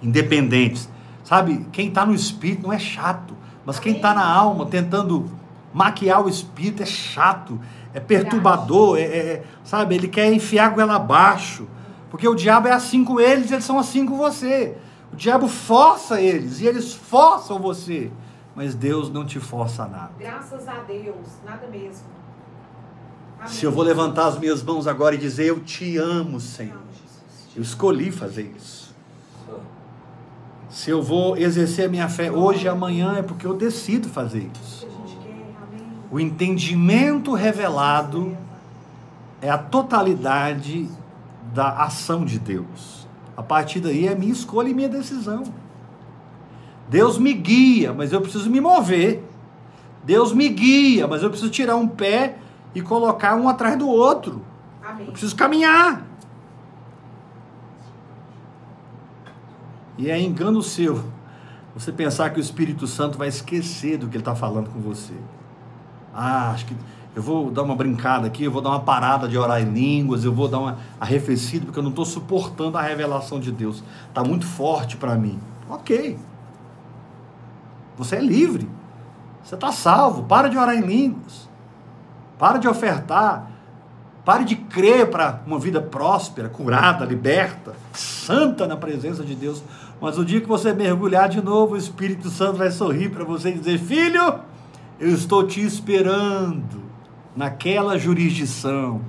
[0.00, 0.88] independentes.
[1.24, 5.30] Sabe, quem está no espírito não é chato, mas quem está na alma tentando
[5.72, 7.58] maquiar o espírito é chato,
[7.94, 11.68] é perturbador, é, é, sabe, ele quer enfiar a goela abaixo,
[12.10, 14.76] porque o diabo é assim com eles, eles são assim com você.
[15.12, 18.10] O diabo força eles e eles forçam você,
[18.54, 20.10] mas Deus não te força nada.
[20.18, 22.12] Graças a Deus, nada mesmo.
[23.46, 26.82] Se eu vou levantar as minhas mãos agora e dizer eu te amo, Senhor.
[27.54, 28.92] Eu escolhi fazer isso.
[30.68, 34.50] Se eu vou exercer a minha fé hoje e amanhã, é porque eu decido fazer
[34.60, 34.88] isso.
[36.14, 38.38] O entendimento revelado
[39.42, 40.88] é a totalidade
[41.52, 43.08] da ação de Deus.
[43.36, 45.42] A partir daí é minha escolha e minha decisão.
[46.88, 49.28] Deus me guia, mas eu preciso me mover.
[50.04, 52.38] Deus me guia, mas eu preciso tirar um pé
[52.76, 54.40] e colocar um atrás do outro.
[54.86, 55.06] Amém.
[55.06, 56.06] Eu preciso caminhar.
[59.98, 61.02] E é engano seu
[61.74, 65.14] você pensar que o Espírito Santo vai esquecer do que ele está falando com você.
[66.14, 66.76] Ah, acho que
[67.14, 70.24] eu vou dar uma brincada aqui, eu vou dar uma parada de orar em línguas,
[70.24, 73.84] eu vou dar uma arrefecida, porque eu não estou suportando a revelação de Deus.
[74.08, 75.38] Está muito forte para mim.
[75.68, 76.18] Ok.
[77.96, 78.68] Você é livre.
[79.44, 80.24] Você está salvo.
[80.24, 81.48] Para de orar em línguas.
[82.38, 83.50] Para de ofertar.
[84.24, 89.62] Pare de crer para uma vida próspera, curada, liberta, santa na presença de Deus.
[90.00, 93.50] Mas o dia que você mergulhar de novo, o Espírito Santo vai sorrir para você
[93.50, 94.40] e dizer: Filho,
[94.98, 96.82] eu estou te esperando
[97.36, 99.00] naquela jurisdição,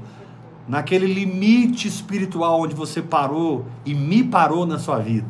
[0.67, 5.27] naquele limite espiritual onde você parou e me parou na sua vida.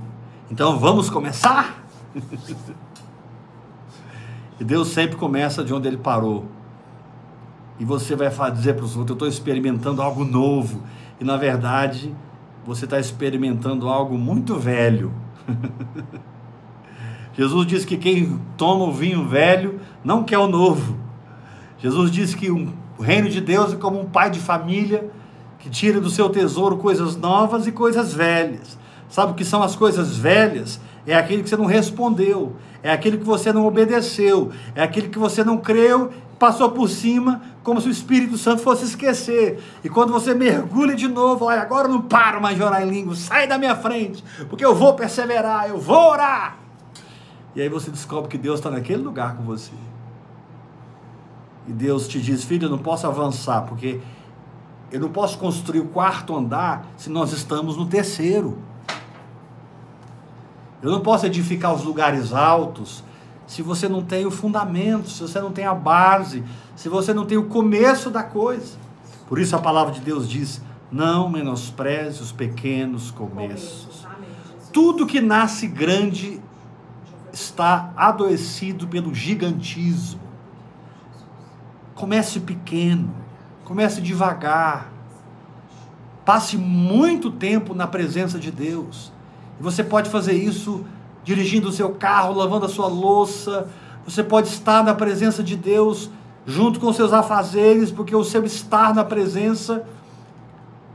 [0.49, 1.83] Então vamos começar?
[4.59, 6.45] e Deus sempre começa de onde ele parou.
[7.77, 10.81] E você vai dizer para os outros: Eu estou experimentando algo novo.
[11.19, 12.15] E na verdade,
[12.65, 15.11] você está experimentando algo muito velho.
[17.37, 20.97] Jesus diz que quem toma o vinho velho não quer o novo.
[21.79, 25.09] Jesus diz que um, o reino de Deus é como um pai de família
[25.59, 28.77] que tira do seu tesouro coisas novas e coisas velhas.
[29.09, 30.79] Sabe o que são as coisas velhas?
[31.05, 35.19] É aquele que você não respondeu, é aquele que você não obedeceu, é aquele que
[35.19, 39.61] você não creu, passou por cima, como se o Espírito Santo fosse esquecer.
[39.83, 42.89] E quando você mergulha de novo, olha, agora eu não paro mais de orar em
[42.89, 46.64] língua, sai da minha frente, porque eu vou perseverar, eu vou orar.
[47.55, 49.71] E aí você descobre que Deus está naquele lugar com você.
[51.67, 54.01] E Deus te diz, filho, eu não posso avançar, porque
[54.91, 58.57] eu não posso construir o quarto andar se nós estamos no terceiro.
[60.81, 63.03] Eu não posso edificar os lugares altos
[63.47, 66.43] se você não tem o fundamento, se você não tem a base,
[66.75, 68.77] se você não tem o começo da coisa.
[69.27, 74.05] Por isso a palavra de Deus diz: não menospreze os pequenos começos.
[74.71, 76.41] Tudo que nasce grande
[77.35, 80.21] está adoecido pelo gigantismo.
[81.93, 83.13] Comece pequeno,
[83.65, 84.89] comece devagar.
[86.23, 89.11] Passe muito tempo na presença de Deus.
[89.59, 90.85] E você pode fazer isso
[91.23, 93.69] dirigindo o seu carro, lavando a sua louça.
[94.05, 96.09] Você pode estar na presença de Deus
[96.45, 99.85] junto com seus afazeres, porque o seu estar na presença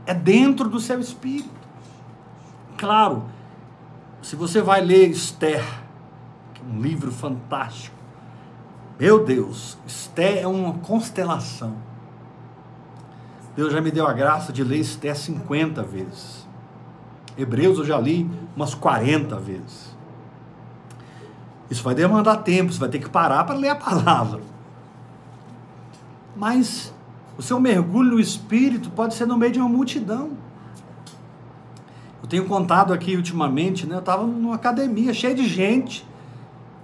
[0.07, 1.49] é dentro do seu espírito.
[2.77, 3.25] Claro,
[4.23, 5.63] se você vai ler Esther,
[6.69, 7.95] um livro fantástico,
[8.99, 11.73] meu Deus, Esther é uma constelação.
[13.55, 16.47] Deus já me deu a graça de ler Esther 50 vezes.
[17.37, 19.95] Hebreus eu já li umas 40 vezes.
[21.69, 24.41] Isso vai demandar tempo, você vai ter que parar para ler a palavra.
[26.35, 26.93] Mas
[27.37, 30.31] o seu mergulho no espírito pode ser no meio de uma multidão.
[32.21, 33.95] Eu tenho contado aqui ultimamente, né?
[33.95, 36.05] Eu estava numa academia cheia de gente.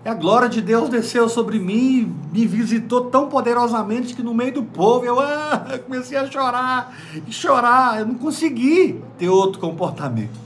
[0.06, 4.54] E a glória de Deus desceu sobre mim, me visitou tão poderosamente que no meio
[4.54, 8.00] do povo eu ah, comecei a chorar e chorar.
[8.00, 10.40] Eu não consegui ter outro comportamento.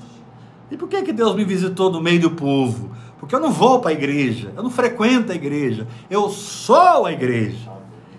[0.72, 2.92] E por que, que Deus me visitou no meio do povo?
[3.20, 7.12] Porque eu não vou para a igreja, eu não frequento a igreja, eu sou a
[7.12, 7.70] igreja.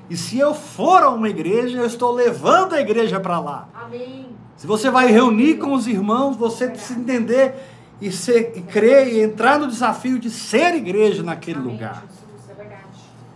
[0.08, 3.68] E se eu for a uma igreja, eu estou levando a igreja para lá.
[3.74, 4.26] Amém.
[4.56, 7.54] Se você vai reunir com os irmãos, você precisa entender
[8.02, 12.02] e, ser, e crer e entrar no desafio de ser igreja naquele Amém, lugar.
[12.02, 12.82] Jesus, é verdade.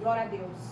[0.01, 0.67] Glória a Deus.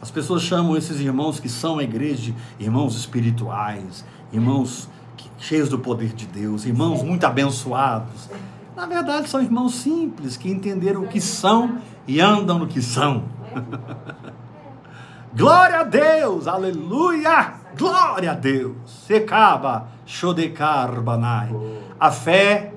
[0.00, 2.34] As pessoas chamam esses irmãos que são a igreja de
[2.64, 8.30] irmãos espirituais, irmãos que- cheios do poder de Deus, irmãos muito abençoados.
[8.76, 13.24] Na verdade, são irmãos simples que entenderam o que são e andam no que são.
[15.34, 17.54] Glória a Deus, aleluia!
[17.76, 18.76] Glória a Deus!
[19.06, 21.50] Secaba, Shodekar Banai.
[21.98, 22.72] A fé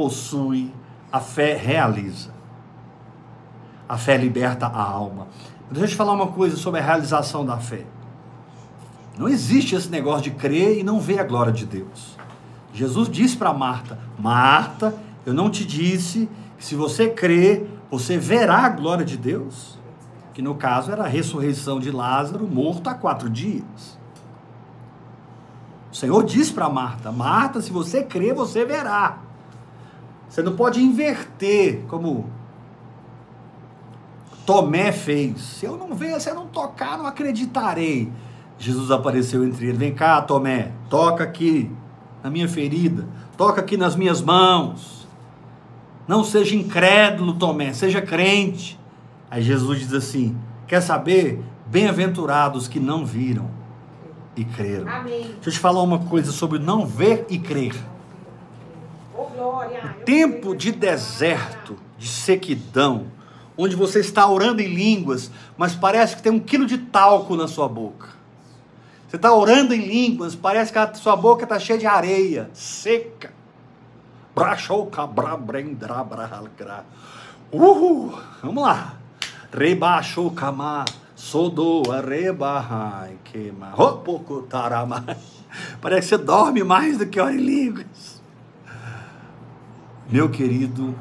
[0.00, 0.72] possui,
[1.12, 2.30] a fé realiza.
[3.86, 5.28] A fé liberta a alma.
[5.70, 7.84] Deixa eu te falar uma coisa sobre a realização da fé.
[9.18, 12.16] Não existe esse negócio de crer e não ver a glória de Deus.
[12.72, 14.94] Jesus disse para Marta: Marta,
[15.26, 16.26] eu não te disse
[16.56, 19.78] que se você crer, você verá a glória de Deus?
[20.32, 23.98] Que no caso era a ressurreição de Lázaro, morto há quatro dias.
[25.92, 29.29] O Senhor disse para Marta: Marta, se você crer, você verá.
[30.30, 32.30] Você não pode inverter como
[34.46, 35.40] Tomé fez.
[35.40, 38.10] Se eu não ver, se eu não tocar, não acreditarei.
[38.56, 39.78] Jesus apareceu entre eles.
[39.78, 41.68] Vem cá, Tomé, toca aqui
[42.22, 45.08] na minha ferida, toca aqui nas minhas mãos.
[46.06, 48.78] Não seja incrédulo, Tomé, seja crente.
[49.28, 50.36] Aí Jesus diz assim:
[50.68, 51.42] Quer saber?
[51.66, 53.50] Bem-aventurados que não viram
[54.36, 54.88] e creram.
[54.88, 55.22] Amém.
[55.22, 57.74] Deixa eu te falar uma coisa sobre não ver e crer.
[60.04, 63.06] Tempo de deserto, de sequidão,
[63.56, 67.46] onde você está orando em línguas, mas parece que tem um quilo de talco na
[67.46, 68.08] sua boca.
[69.08, 73.32] Você está orando em línguas, parece que a sua boca está cheia de areia, seca.
[77.52, 78.94] Uhul, vamos lá.
[79.52, 80.84] Rebaixou cama,
[81.16, 83.72] sodoa rebahai queima.
[85.80, 88.09] Parece que você dorme mais do que ora em línguas.
[90.12, 90.92] Meu querido,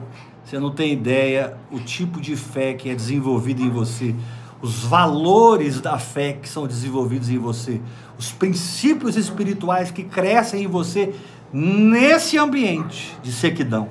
[0.45, 4.13] você não tem ideia o tipo de fé que é desenvolvido em você,
[4.61, 7.81] os valores da fé que são desenvolvidos em você,
[8.19, 11.15] os princípios espirituais que crescem em você
[11.51, 13.89] nesse ambiente de sequidão,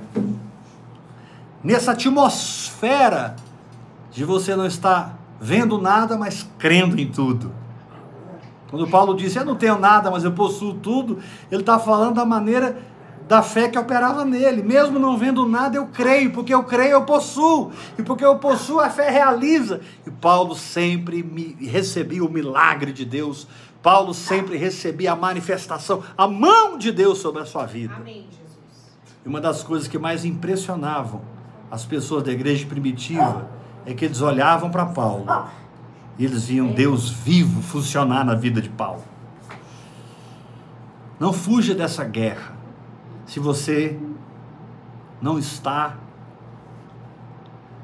[1.65, 3.35] nessa atmosfera
[4.13, 7.53] de você não estar vendo nada, mas crendo em tudo.
[8.71, 11.19] Quando Paulo disse, eu não tenho nada, mas eu possuo tudo,
[11.51, 12.79] ele está falando da maneira
[13.29, 14.63] da fé que operava nele.
[14.63, 17.71] Mesmo não vendo nada, eu creio, porque eu creio, eu possuo.
[17.99, 19.83] E porque eu possuo, a fé realiza.
[20.07, 23.47] E Paulo sempre me recebia o milagre de Deus.
[23.83, 27.95] Paulo sempre recebia a manifestação, a mão de Deus sobre a sua vida.
[27.95, 28.59] Amém, Jesus.
[29.25, 31.21] E uma das coisas que mais impressionavam
[31.71, 33.49] as pessoas da igreja primitiva
[33.85, 35.27] é que eles olhavam para Paulo
[36.19, 39.05] e eles viam Deus vivo funcionar na vida de Paulo.
[41.21, 42.58] Não fuja dessa guerra
[43.29, 43.97] se você
[45.21, 45.97] não está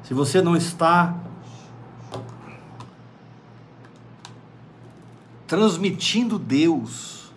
[0.01, 1.15] se você não está
[5.47, 7.33] transmitindo Deus,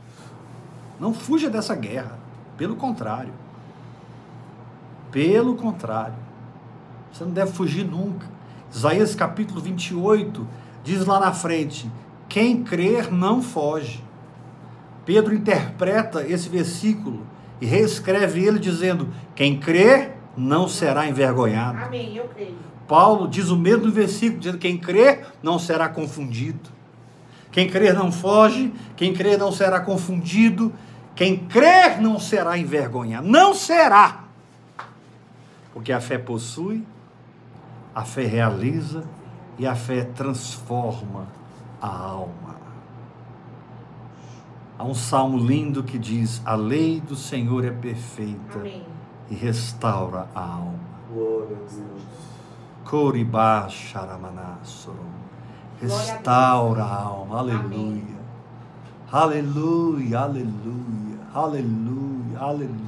[1.00, 2.18] não fuja dessa guerra,
[2.58, 3.32] pelo contrário.
[5.10, 6.18] Pelo contrário.
[7.10, 8.26] Você não deve fugir nunca.
[8.70, 10.46] Isaías capítulo 28
[10.84, 11.90] diz lá na frente:
[12.28, 14.04] quem crer não foge.
[15.06, 17.26] Pedro interpreta esse versículo
[17.60, 21.78] e reescreve ele dizendo: quem crer não será envergonhado.
[21.78, 22.56] Amém, eu creio.
[22.86, 26.78] Paulo diz o mesmo versículo, dizendo: quem crer não será confundido.
[27.50, 30.72] Quem crer não foge, quem crer não será confundido,
[31.14, 33.26] quem crer não será envergonhado.
[33.26, 34.24] Não será!
[35.72, 36.84] Porque a fé possui,
[37.94, 39.04] a fé realiza
[39.58, 41.26] e a fé transforma
[41.80, 42.57] a alma.
[44.78, 48.86] Há um salmo lindo que diz: A lei do Senhor é perfeita Amém.
[49.28, 50.78] e restaura a alma.
[51.12, 52.02] Glória a Deus.
[52.84, 53.62] Coribá.
[53.62, 54.54] Glória a
[55.80, 57.38] Restaura a alma.
[57.38, 58.18] Aleluia.
[59.10, 62.78] Aleluia, aleluia, aleluia, aleluia.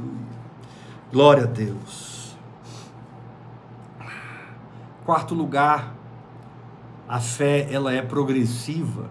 [1.11, 2.36] Glória a Deus.
[5.05, 5.93] Quarto lugar,
[7.09, 9.09] a fé ela é progressiva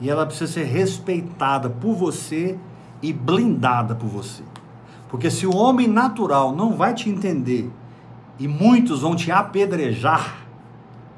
[0.00, 2.58] e ela precisa ser respeitada por você
[3.02, 4.42] e blindada por você.
[5.08, 7.70] Porque se o homem natural não vai te entender
[8.38, 10.46] e muitos vão te apedrejar,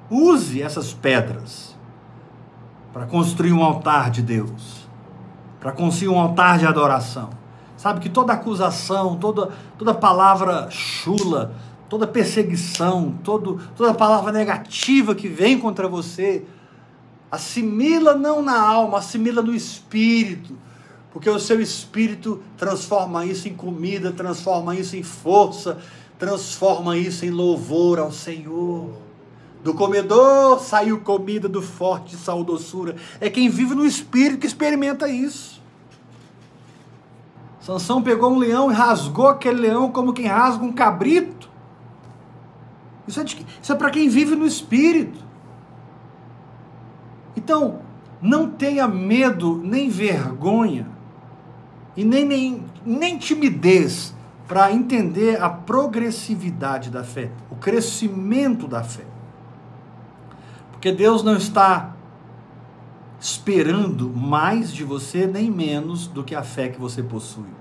[0.08, 1.76] use essas pedras
[2.92, 4.88] para construir um altar de Deus,
[5.60, 7.30] para construir um altar de adoração.
[7.76, 11.54] Sabe que toda acusação, toda, toda palavra chula,
[11.88, 16.46] toda perseguição, todo, toda palavra negativa que vem contra você,
[17.30, 20.58] assimila não na alma, assimila no espírito,
[21.12, 25.78] porque o seu espírito transforma isso em comida, transforma isso em força,
[26.18, 28.90] transforma isso em louvor ao Senhor.
[29.62, 32.96] Do comedor saiu comida, do forte saiu doçura.
[33.20, 35.60] É quem vive no espírito que experimenta isso.
[37.60, 41.50] Sansão pegou um leão e rasgou aquele leão como quem rasga um cabrito.
[43.06, 43.24] Isso é,
[43.68, 45.29] é para quem vive no espírito.
[47.36, 47.80] Então,
[48.20, 50.86] não tenha medo nem vergonha
[51.96, 54.14] e nem, nem, nem timidez
[54.46, 59.04] para entender a progressividade da fé, o crescimento da fé.
[60.72, 61.94] Porque Deus não está
[63.20, 67.60] esperando mais de você nem menos do que a fé que você possui.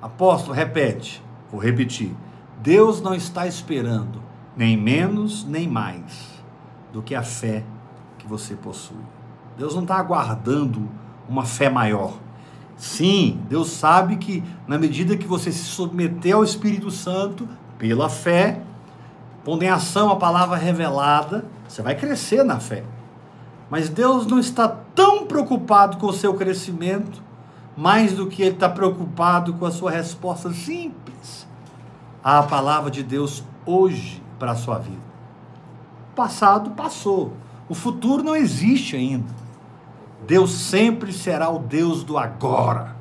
[0.00, 2.14] Apóstolo, repete, vou repetir.
[2.62, 4.22] Deus não está esperando
[4.56, 6.33] nem menos nem mais
[6.94, 7.64] do que a fé
[8.18, 9.04] que você possui.
[9.58, 10.88] Deus não está aguardando
[11.28, 12.14] uma fé maior.
[12.76, 18.60] Sim, Deus sabe que na medida que você se submeter ao Espírito Santo, pela fé,
[19.42, 22.84] pondo em ação a palavra revelada, você vai crescer na fé.
[23.68, 27.20] Mas Deus não está tão preocupado com o seu crescimento,
[27.76, 31.44] mais do que Ele está preocupado com a sua resposta simples
[32.22, 35.13] à palavra de Deus hoje para a sua vida.
[36.14, 37.32] O passado passou,
[37.68, 39.26] o futuro não existe ainda.
[40.24, 42.94] Deus sempre será o Deus do agora.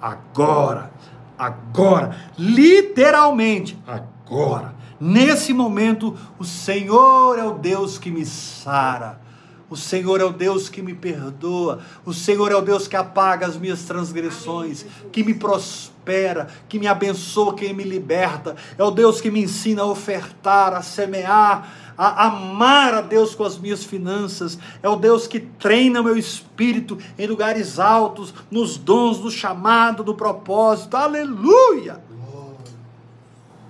[0.00, 0.92] Agora.
[1.36, 2.16] Agora.
[2.38, 3.76] Literalmente.
[3.84, 4.72] Agora.
[5.00, 9.20] Nesse momento, o Senhor é o Deus que me sara.
[9.68, 11.80] O Senhor é o Deus que me perdoa.
[12.04, 16.86] O Senhor é o Deus que apaga as minhas transgressões, que me prospera, que me
[16.86, 18.54] abençoa, que me liberta.
[18.78, 23.44] É o Deus que me ensina a ofertar, a semear, a amar a Deus com
[23.44, 24.58] as minhas finanças.
[24.82, 30.14] É o Deus que treina meu espírito em lugares altos, nos dons do chamado, do
[30.14, 30.96] propósito.
[30.96, 32.02] Aleluia!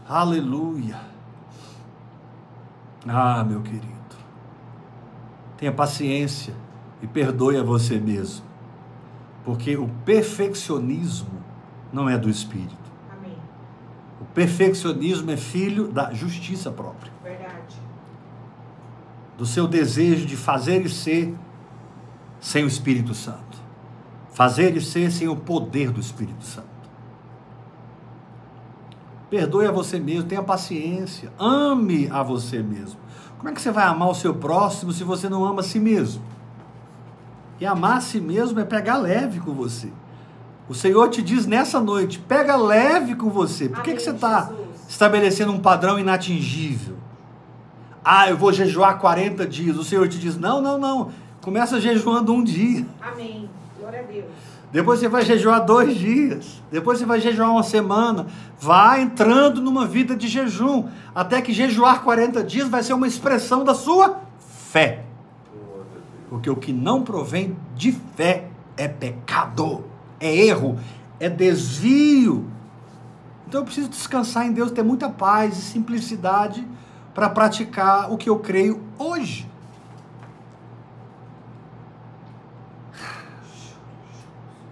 [0.09, 1.01] Aleluia!
[3.09, 3.87] Ah, meu querido,
[5.57, 6.55] tenha paciência
[7.03, 8.45] e perdoe a você mesmo,
[9.45, 11.43] porque o perfeccionismo
[11.93, 12.76] não é do espírito.
[13.11, 13.37] Amém.
[14.20, 17.20] O perfeccionismo é filho da justiça própria.
[19.41, 21.34] Do seu desejo de fazer e ser
[22.38, 23.57] sem o Espírito Santo.
[24.34, 26.68] Fazer e ser sem o poder do Espírito Santo.
[29.30, 33.01] Perdoe a você mesmo, tenha paciência, ame a você mesmo.
[33.38, 35.80] Como é que você vai amar o seu próximo se você não ama a si
[35.80, 36.22] mesmo?
[37.59, 39.91] E amar a si mesmo é pegar leve com você.
[40.68, 43.70] O Senhor te diz nessa noite: pega leve com você.
[43.70, 44.53] Por que, Amém, que você está
[44.86, 46.99] estabelecendo um padrão inatingível?
[48.05, 49.76] Ah, eu vou jejuar 40 dias.
[49.76, 51.11] O Senhor te diz: não, não, não.
[51.40, 52.86] Começa jejuando um dia.
[53.01, 53.48] Amém.
[53.78, 54.26] Glória a Deus.
[54.72, 56.62] Depois você vai jejuar dois dias.
[56.70, 58.26] Depois você vai jejuar uma semana.
[58.59, 60.88] Vai entrando numa vida de jejum.
[61.14, 64.20] Até que jejuar 40 dias vai ser uma expressão da sua
[64.70, 65.05] fé.
[66.28, 69.84] Porque o que não provém de fé é pecado,
[70.20, 70.78] é erro,
[71.18, 72.48] é desvio.
[73.48, 76.64] Então eu preciso descansar em Deus, ter muita paz e simplicidade
[77.14, 79.48] para praticar o que eu creio hoje.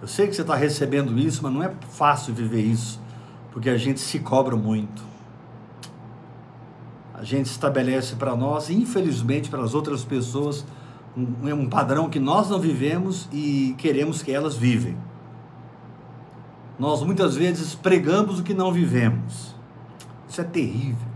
[0.01, 3.01] Eu sei que você está recebendo isso, mas não é fácil viver isso,
[3.51, 5.03] porque a gente se cobra muito.
[7.13, 10.65] A gente estabelece para nós, e infelizmente para as outras pessoas,
[11.17, 14.97] um, um padrão que nós não vivemos e queremos que elas vivem.
[16.79, 19.53] Nós muitas vezes pregamos o que não vivemos.
[20.29, 21.08] Isso é terrível.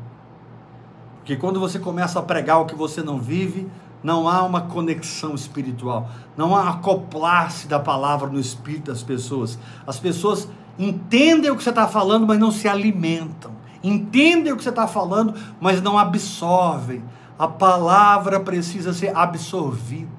[1.24, 3.66] Porque quando você começa a pregar o que você não vive,
[4.04, 9.58] não há uma conexão espiritual, não há acoplar-se da palavra no espírito das pessoas.
[9.88, 13.54] As pessoas entendem o que você está falando, mas não se alimentam.
[13.82, 17.02] Entendem o que você está falando, mas não absorvem.
[17.40, 20.12] A palavra precisa ser absorvida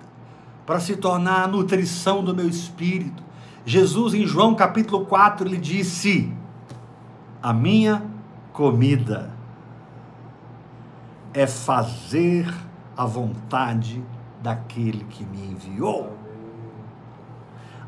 [0.65, 3.23] para se tornar a nutrição do meu espírito.
[3.67, 6.33] Jesus, em João capítulo 4, ele disse:
[7.43, 8.03] A minha
[8.55, 9.34] comida
[11.35, 12.47] é fazer
[12.97, 14.03] a vontade
[14.41, 16.13] daquele que me enviou.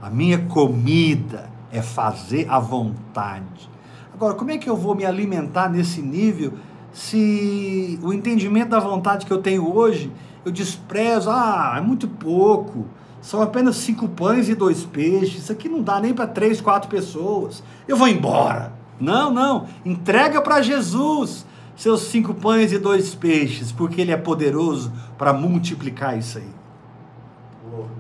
[0.03, 3.71] A minha comida é fazer a vontade.
[4.13, 6.55] Agora, como é que eu vou me alimentar nesse nível
[6.93, 10.13] se o entendimento da vontade que eu tenho hoje
[10.45, 11.31] eu desprezo?
[11.31, 12.87] Ah, é muito pouco.
[13.21, 15.43] São apenas cinco pães e dois peixes.
[15.43, 17.63] Isso aqui não dá nem para três, quatro pessoas.
[17.87, 18.73] Eu vou embora.
[18.99, 19.67] Não, não.
[19.85, 21.45] Entrega para Jesus
[21.77, 26.57] seus cinco pães e dois peixes, porque Ele é poderoso para multiplicar isso aí.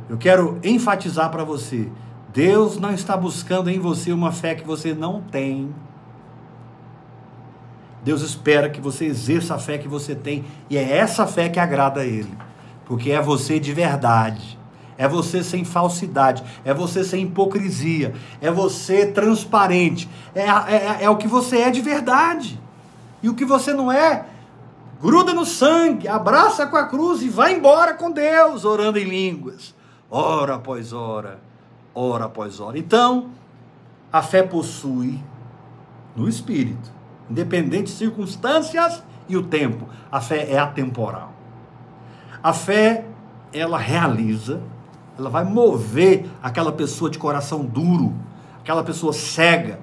[0.09, 1.89] Eu quero enfatizar para você:
[2.33, 5.74] Deus não está buscando em você uma fé que você não tem.
[8.03, 11.59] Deus espera que você exerça a fé que você tem, e é essa fé que
[11.59, 12.33] agrada a Ele,
[12.85, 14.57] porque é você de verdade,
[14.97, 21.16] é você sem falsidade, é você sem hipocrisia, é você transparente, é, é, é o
[21.16, 22.61] que você é de verdade.
[23.22, 24.26] E o que você não é,
[25.00, 29.74] gruda no sangue, abraça com a cruz e vai embora com Deus, orando em línguas,
[30.10, 31.40] hora após hora,
[31.94, 32.78] hora após hora.
[32.78, 33.30] Então,
[34.12, 35.22] a fé possui
[36.14, 36.90] no espírito,
[37.28, 39.88] independente de circunstâncias e o tempo.
[40.10, 41.32] A fé é atemporal.
[42.42, 43.04] A fé,
[43.52, 44.62] ela realiza,
[45.18, 48.14] ela vai mover aquela pessoa de coração duro,
[48.60, 49.80] aquela pessoa cega,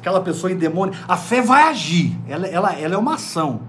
[0.00, 3.60] aquela pessoa endemônica, a fé vai agir, ela, ela, ela é uma ação.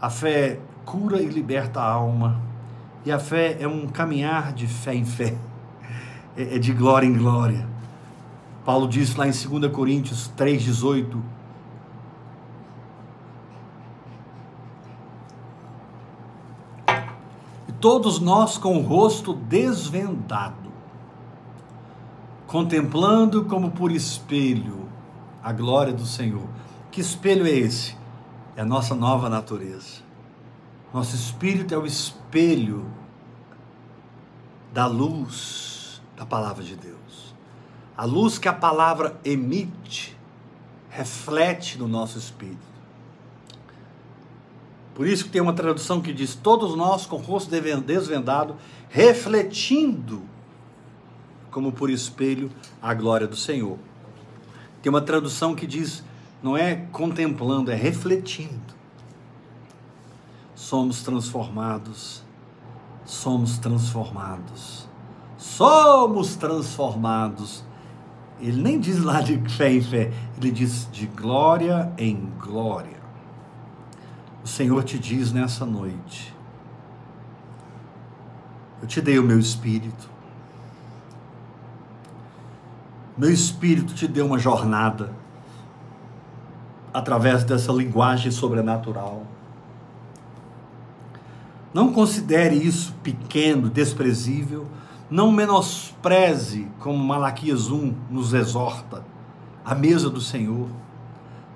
[0.00, 2.40] A fé cura e liberta a alma,
[3.06, 5.34] e a fé é um caminhar de fé em fé.
[6.36, 7.66] é, é de glória em glória.
[8.64, 11.20] Paulo diz lá em 2 Coríntios 3,18.
[17.68, 20.63] E todos nós com o rosto desvendado,
[22.54, 24.88] contemplando como por espelho
[25.42, 26.48] a glória do Senhor.
[26.88, 27.96] Que espelho é esse?
[28.54, 30.04] É a nossa nova natureza.
[30.92, 32.86] Nosso espírito é o espelho
[34.72, 37.34] da luz da palavra de Deus.
[37.96, 40.16] A luz que a palavra emite
[40.88, 42.62] reflete no nosso espírito.
[44.94, 48.54] Por isso que tem uma tradução que diz: todos nós com o rosto desvendado,
[48.90, 50.33] refletindo
[51.54, 52.50] como por espelho
[52.82, 53.78] a glória do Senhor.
[54.82, 56.02] Tem uma tradução que diz:
[56.42, 58.74] não é contemplando, é refletindo.
[60.52, 62.24] Somos transformados,
[63.04, 64.88] somos transformados,
[65.38, 67.64] somos transformados.
[68.40, 72.98] Ele nem diz lá de fé em fé, ele diz de glória em glória.
[74.42, 76.34] O Senhor te diz nessa noite:
[78.82, 80.13] Eu te dei o meu espírito.
[83.16, 85.12] Meu espírito te deu uma jornada
[86.92, 89.24] através dessa linguagem sobrenatural.
[91.72, 94.66] Não considere isso pequeno, desprezível.
[95.08, 99.04] Não menospreze, como Malaquias 1 nos exorta,
[99.64, 100.68] a mesa do Senhor.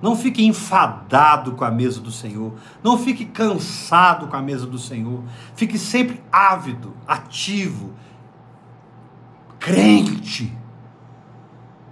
[0.01, 2.53] Não fique enfadado com a mesa do Senhor.
[2.85, 5.25] Não fique cansado com a mesa do Senhor.
[5.57, 7.93] Fique sempre ávido, ativo,
[9.59, 10.58] crente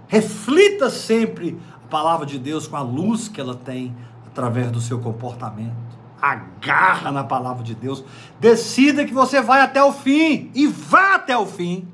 [0.07, 3.95] Reflita sempre a palavra de Deus com a luz que ela tem
[4.25, 5.75] através do seu comportamento.
[6.21, 8.03] Agarra na palavra de Deus.
[8.39, 11.87] Decida que você vai até o fim e vá até o fim.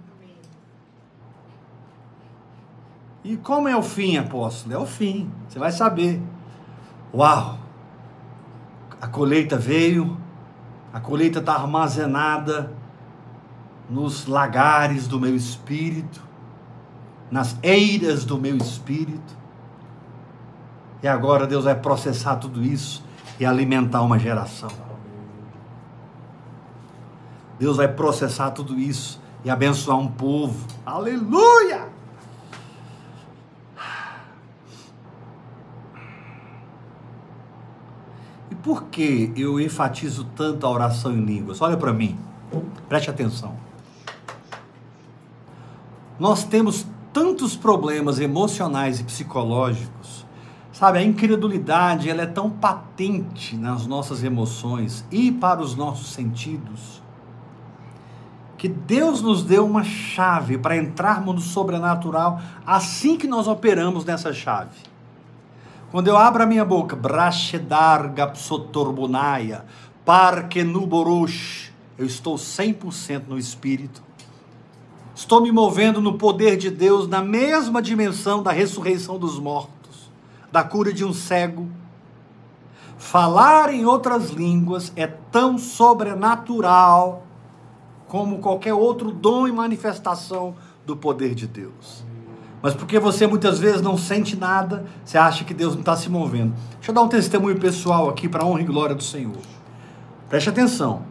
[3.24, 4.76] E como é o fim, apóstolo?
[4.76, 5.32] É o fim.
[5.48, 6.22] Você vai saber.
[7.14, 7.58] Uau!
[9.02, 10.18] A colheita veio,
[10.94, 12.72] a colheita está armazenada
[13.90, 16.33] nos lagares do meu espírito
[17.34, 19.36] nas eiras do meu espírito.
[21.02, 23.04] E agora Deus vai processar tudo isso
[23.40, 24.70] e alimentar uma geração.
[27.58, 30.64] Deus vai processar tudo isso e abençoar um povo.
[30.86, 31.90] Aleluia!
[38.52, 41.60] E por que eu enfatizo tanto a oração em línguas?
[41.64, 42.16] Olha para mim,
[42.88, 43.58] preste atenção.
[46.20, 50.26] Nós temos tantos problemas emocionais e psicológicos.
[50.72, 57.04] Sabe, a incredulidade ela é tão patente nas nossas emoções e para os nossos sentidos
[58.64, 64.32] que Deus nos deu uma chave para entrarmos no sobrenatural assim que nós operamos nessa
[64.32, 64.78] chave.
[65.92, 69.66] Quando eu abro a minha boca, brashedarga psotorbonaia,
[70.06, 74.02] parkenuborosh, eu estou 100% no espírito
[75.24, 80.12] Estou me movendo no poder de Deus na mesma dimensão da ressurreição dos mortos,
[80.52, 81.70] da cura de um cego.
[82.98, 87.26] Falar em outras línguas é tão sobrenatural
[88.06, 90.56] como qualquer outro dom e manifestação
[90.86, 92.04] do poder de Deus.
[92.62, 96.10] Mas porque você muitas vezes não sente nada, você acha que Deus não está se
[96.10, 96.54] movendo.
[96.74, 99.38] Deixa eu dar um testemunho pessoal aqui para a honra e glória do Senhor.
[100.28, 101.04] Preste atenção.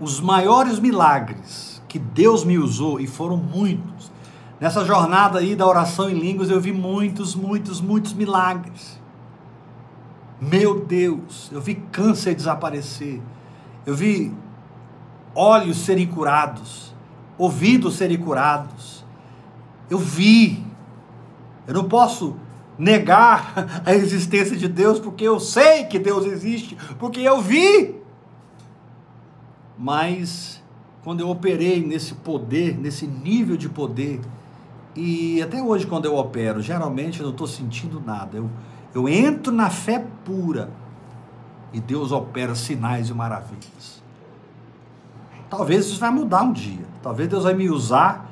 [0.00, 4.12] Os maiores milagres que Deus me usou, e foram muitos.
[4.60, 9.00] Nessa jornada aí da oração em línguas, eu vi muitos, muitos, muitos milagres.
[10.38, 13.22] Meu Deus, eu vi câncer desaparecer.
[13.86, 14.30] Eu vi
[15.34, 16.94] olhos serem curados,
[17.38, 19.02] ouvidos serem curados.
[19.88, 20.62] Eu vi.
[21.66, 22.36] Eu não posso
[22.78, 23.54] negar
[23.86, 27.94] a existência de Deus porque eu sei que Deus existe, porque eu vi.
[29.78, 30.62] Mas
[31.06, 34.20] quando eu operei nesse poder, nesse nível de poder,
[34.96, 38.36] e até hoje quando eu opero, geralmente eu não estou sentindo nada.
[38.36, 38.50] Eu,
[38.92, 40.68] eu entro na fé pura
[41.72, 44.02] e Deus opera sinais e maravilhas.
[45.48, 46.84] Talvez isso vai mudar um dia.
[47.00, 48.28] Talvez Deus vai me usar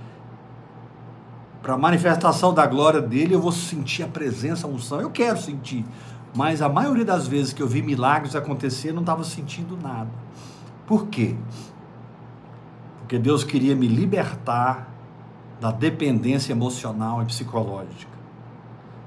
[1.62, 3.36] para a manifestação da glória dele.
[3.36, 5.00] Eu vou sentir a presença, a unção.
[5.00, 5.86] Eu quero sentir.
[6.34, 10.10] Mas a maioria das vezes que eu vi milagres acontecer, eu não estava sentindo nada.
[10.88, 11.36] Por quê?
[13.04, 14.88] Porque Deus queria me libertar
[15.60, 18.10] da dependência emocional e psicológica.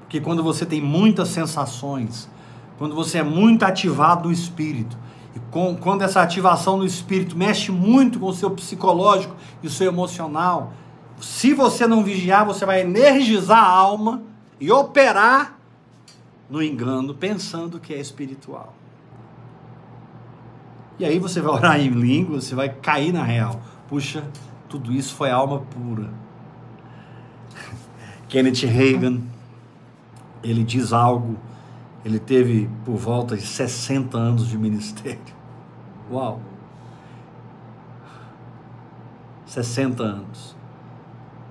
[0.01, 2.29] Porque quando você tem muitas sensações,
[2.77, 4.95] quando você é muito ativado no espírito,
[5.35, 9.69] e com, quando essa ativação no espírito mexe muito com o seu psicológico e o
[9.69, 10.73] seu emocional,
[11.19, 14.21] Se você não vigiar, você vai energizar a alma
[14.59, 15.57] e operar
[16.47, 18.76] no engano, pensando que é espiritual.
[20.99, 23.61] E aí você vai orar em língua, você vai cair na real.
[23.87, 24.23] Puxa,
[24.67, 26.09] tudo isso foi alma pura.
[28.27, 29.21] Kenneth Reagan,
[30.43, 31.37] ele diz algo,
[32.03, 35.19] ele teve por volta de 60 anos de ministério.
[36.11, 36.41] Uau!
[39.45, 40.55] 60 anos.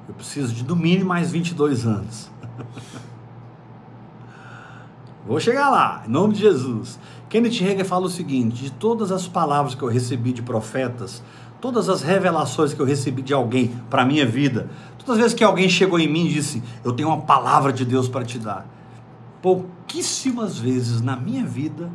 [0.09, 2.31] Eu preciso de no mínimo mais 22 anos.
[5.27, 7.01] Vou chegar lá, em nome de Jesus.
[7.29, 11.23] Kenneth Reagan fala o seguinte: de todas as palavras que eu recebi de profetas,
[11.61, 15.35] todas as revelações que eu recebi de alguém para a minha vida, todas as vezes
[15.35, 18.39] que alguém chegou em mim e disse: Eu tenho uma palavra de Deus para te
[18.39, 18.69] dar,
[19.43, 21.91] pouquíssimas vezes na minha vida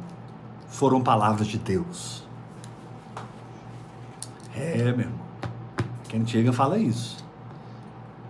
[0.67, 2.27] foram palavras de Deus.
[4.53, 5.21] É, meu irmão.
[6.09, 7.25] Kenneth Reagan fala isso.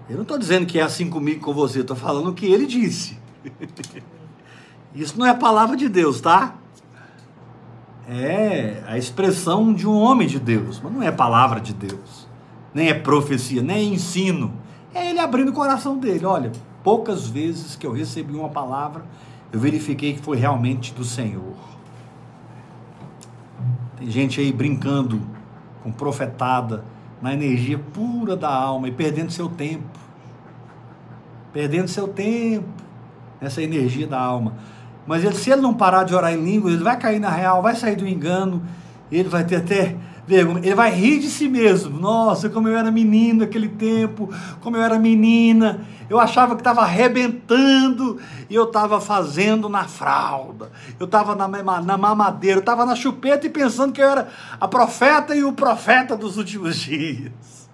[0.08, 2.68] Eu não estou dizendo que é assim comigo com você, estou falando o que ele
[2.68, 3.18] disse.
[4.94, 6.56] Isso não é palavra de Deus, tá?
[8.08, 12.28] É a expressão de um homem de Deus, mas não é palavra de Deus.
[12.74, 14.54] Nem é profecia, nem é ensino.
[14.94, 16.26] É ele abrindo o coração dele.
[16.26, 16.52] Olha,
[16.84, 19.06] poucas vezes que eu recebi uma palavra,
[19.52, 21.56] eu verifiquei que foi realmente do Senhor.
[23.98, 25.22] Tem gente aí brincando
[25.84, 26.84] com profetada,
[27.22, 29.86] na energia pura da alma e perdendo seu tempo.
[31.54, 32.68] Perdendo seu tempo
[33.40, 34.56] nessa energia da alma.
[35.06, 37.62] Mas ele, se ele não parar de orar em línguas, ele vai cair na real,
[37.62, 38.62] vai sair do engano,
[39.12, 39.96] ele vai ter até
[40.28, 42.00] vergonha, ele vai rir de si mesmo.
[42.00, 44.30] Nossa, como eu era menino naquele tempo,
[44.62, 50.72] como eu era menina, eu achava que estava arrebentando e eu estava fazendo na fralda,
[51.00, 51.48] eu estava na,
[51.82, 54.30] na mamadeira, eu estava na chupeta e pensando que eu era
[54.60, 57.70] a profeta e o profeta dos últimos dias.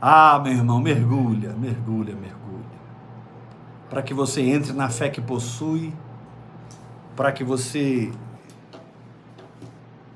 [0.00, 2.45] Ah, meu irmão, mergulha, mergulha, mergulha
[3.96, 5.90] para que você entre na fé que possui,
[7.16, 8.12] para que você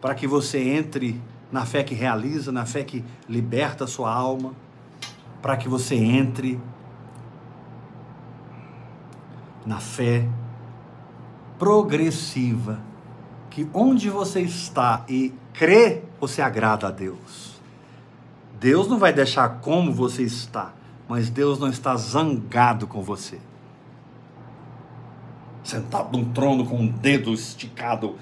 [0.02, 1.18] para que você entre
[1.50, 4.52] na fé que realiza, na fé que liberta a sua alma,
[5.40, 6.60] para que você entre
[9.64, 10.28] na fé
[11.58, 12.80] progressiva,
[13.48, 17.58] que onde você está e crê, você agrada a Deus.
[18.60, 20.74] Deus não vai deixar como você está,
[21.08, 23.40] mas Deus não está zangado com você
[25.70, 28.16] sentado num trono com um dedo esticado.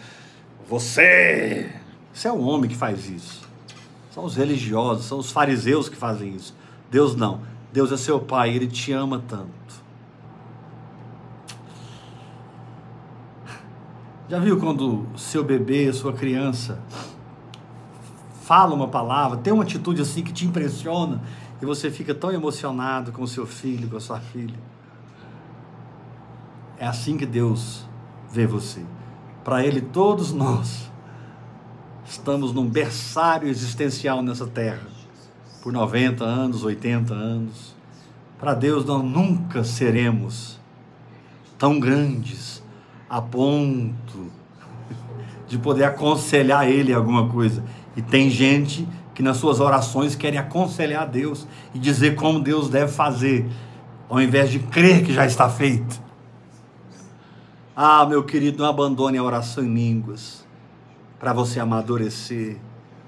[0.68, 1.70] Você.
[2.12, 3.49] Isso é o homem que faz isso.
[4.11, 6.55] São os religiosos, são os fariseus que fazem isso.
[6.90, 7.40] Deus não.
[7.72, 9.49] Deus é seu pai, ele te ama tanto.
[14.28, 16.82] Já viu quando seu bebê, sua criança,
[18.42, 21.22] fala uma palavra, tem uma atitude assim que te impressiona
[21.62, 24.59] e você fica tão emocionado com seu filho, com a sua filha?
[26.79, 27.89] É assim que Deus
[28.31, 28.81] vê você.
[29.43, 30.91] Para Ele, todos nós
[32.07, 34.87] estamos num berçário existencial nessa terra,
[35.62, 37.74] por 90 anos, 80 anos.
[38.39, 40.61] Para Deus, nós nunca seremos
[41.59, 42.62] tão grandes
[43.11, 44.31] a ponto
[45.49, 47.64] de poder aconselhar Ele alguma coisa.
[47.97, 52.93] E tem gente que nas suas orações querem aconselhar Deus e dizer como Deus deve
[52.93, 53.51] fazer,
[54.09, 56.07] ao invés de crer que já está feito.
[57.81, 60.45] Ah, meu querido, não abandone a oração em línguas
[61.16, 62.57] para você amadurecer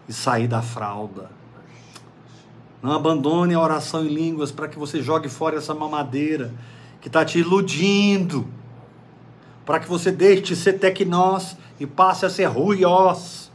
[0.09, 1.29] e sair da fralda.
[2.81, 6.55] Não abandone a oração em línguas para que você jogue fora essa mamadeira
[7.01, 8.47] que está te iludindo.
[9.67, 13.51] Para que você deixe de ser tecnós e passe a ser ruiós.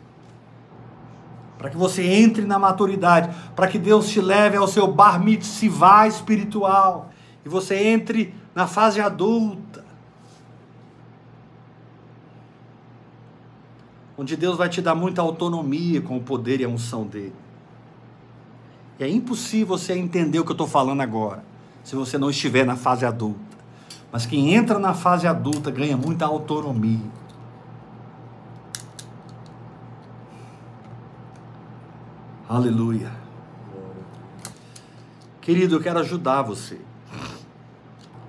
[1.58, 3.34] Para que você entre na maturidade.
[3.56, 7.10] Para que Deus te leve ao seu bar mitzvah espiritual.
[7.46, 9.75] E você entre na fase adulta
[14.18, 17.34] onde Deus vai te dar muita autonomia com o poder e a unção dele.
[19.00, 21.44] É impossível você entender o que eu estou falando agora,
[21.84, 23.56] se você não estiver na fase adulta.
[24.12, 27.02] Mas quem entra na fase adulta ganha muita autonomia.
[32.48, 33.12] Aleluia.
[35.42, 36.80] Querido, eu quero ajudar você.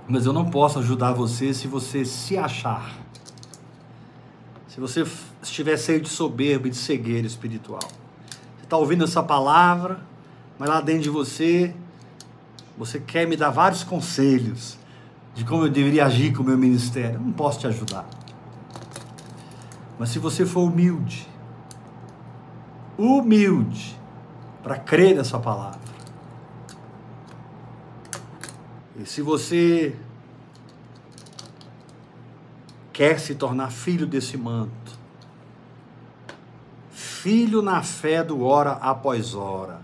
[0.09, 2.93] Mas eu não posso ajudar você se você se achar.
[4.69, 5.05] Se você
[5.49, 7.83] estiver cheio de soberba e de cegueira espiritual.
[7.83, 10.01] Você está ouvindo essa palavra,
[10.59, 11.75] mas lá dentro de você,
[12.77, 14.79] você quer me dar vários conselhos
[15.35, 17.15] de como eu deveria agir com o meu ministério.
[17.15, 18.09] Eu não posso te ajudar.
[19.99, 21.29] Mas se você for humilde,
[22.99, 23.99] humilde,
[24.63, 25.87] para crer nessa palavra,
[28.99, 29.95] E se você
[32.93, 34.86] quer se tornar filho desse manto,
[37.27, 39.81] filho na fé do hora após hora,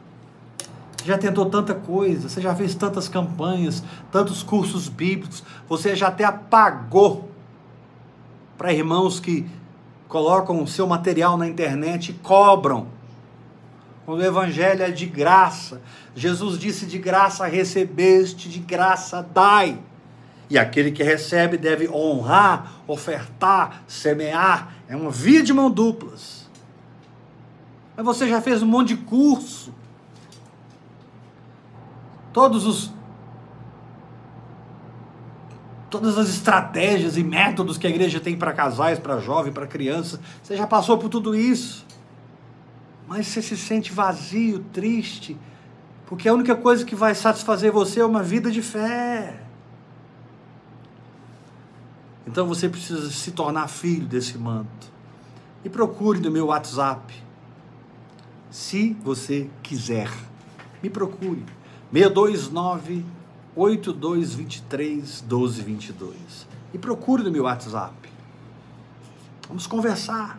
[1.04, 3.82] já tentou tanta coisa, você já fez tantas campanhas,
[4.12, 7.28] tantos cursos bíblicos, você já até apagou
[8.56, 9.44] para irmãos que
[10.06, 12.86] colocam o seu material na internet e cobram.
[14.06, 15.82] Quando o evangelho é de graça,
[16.14, 19.80] Jesus disse: de graça recebeste, de graça dai.
[20.48, 24.74] E aquele que recebe deve honrar, ofertar, semear.
[24.86, 26.41] É uma via de mão duplas.
[27.96, 29.72] Mas você já fez um monte de curso.
[32.32, 32.92] Todos os
[35.90, 40.18] todas as estratégias e métodos que a igreja tem para casais, para jovens, para crianças.
[40.42, 41.86] Você já passou por tudo isso.
[43.06, 45.36] Mas você se sente vazio, triste,
[46.06, 49.42] porque a única coisa que vai satisfazer você é uma vida de fé.
[52.26, 54.90] Então você precisa se tornar filho desse manto.
[55.62, 57.21] E procure no meu WhatsApp.
[58.52, 60.10] Se você quiser,
[60.82, 61.42] me procure.
[61.90, 63.02] 629
[63.56, 66.46] 8223 1222.
[66.74, 67.94] E procure no meu WhatsApp.
[69.48, 70.38] Vamos conversar.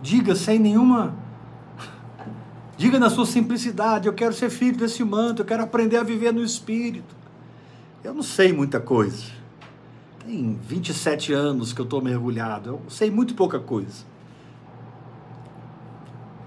[0.00, 1.16] Diga sem nenhuma.
[2.76, 6.32] Diga na sua simplicidade: eu quero ser filho desse manto, eu quero aprender a viver
[6.32, 7.16] no Espírito.
[8.04, 9.24] Eu não sei muita coisa.
[10.24, 14.13] Tem 27 anos que eu estou mergulhado, eu sei muito pouca coisa.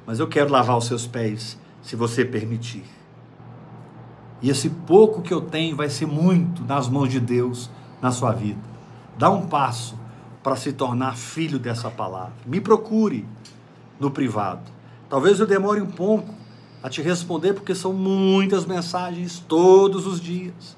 [0.08, 2.86] Mas eu quero lavar os seus pés, se você permitir.
[4.42, 7.70] E esse pouco que eu tenho vai ser muito nas mãos de Deus
[8.02, 8.62] na sua vida.
[9.18, 10.00] Dá um passo
[10.42, 12.34] para se tornar filho dessa palavra.
[12.46, 13.26] Me procure
[14.00, 14.72] no privado.
[15.10, 16.34] Talvez eu demore um pouco
[16.82, 20.78] a te responder, porque são muitas mensagens todos os dias.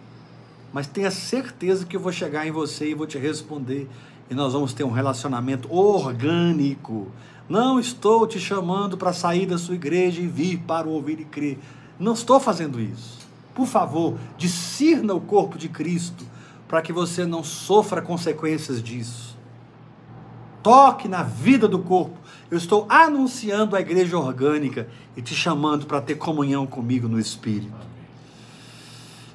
[0.73, 3.87] Mas tenha certeza que eu vou chegar em você e vou te responder.
[4.29, 7.11] E nós vamos ter um relacionamento orgânico.
[7.49, 11.57] Não estou te chamando para sair da sua igreja e vir para ouvir e crer.
[11.99, 13.17] Não estou fazendo isso.
[13.55, 16.23] Por favor, discirna o corpo de Cristo
[16.67, 19.35] para que você não sofra consequências disso.
[20.61, 22.15] Toque na vida do corpo.
[22.51, 24.87] Eu estou anunciando a igreja orgânica
[25.17, 27.73] e te chamando para ter comunhão comigo no Espírito.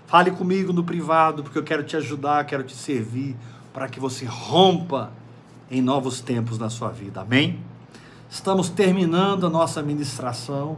[0.06, 3.34] Fale comigo no privado, porque eu quero te ajudar, quero te servir,
[3.72, 5.12] para que você rompa
[5.68, 7.22] em novos tempos na sua vida.
[7.22, 7.58] Amém?
[8.34, 10.76] Estamos terminando a nossa ministração.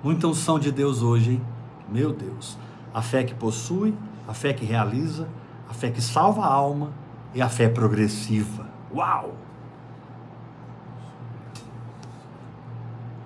[0.00, 1.42] Muita unção de Deus hoje, hein?
[1.88, 2.56] Meu Deus.
[2.94, 3.92] A fé que possui,
[4.28, 5.28] a fé que realiza,
[5.68, 6.92] a fé que salva a alma
[7.34, 8.64] e a fé progressiva.
[8.94, 9.34] Uau!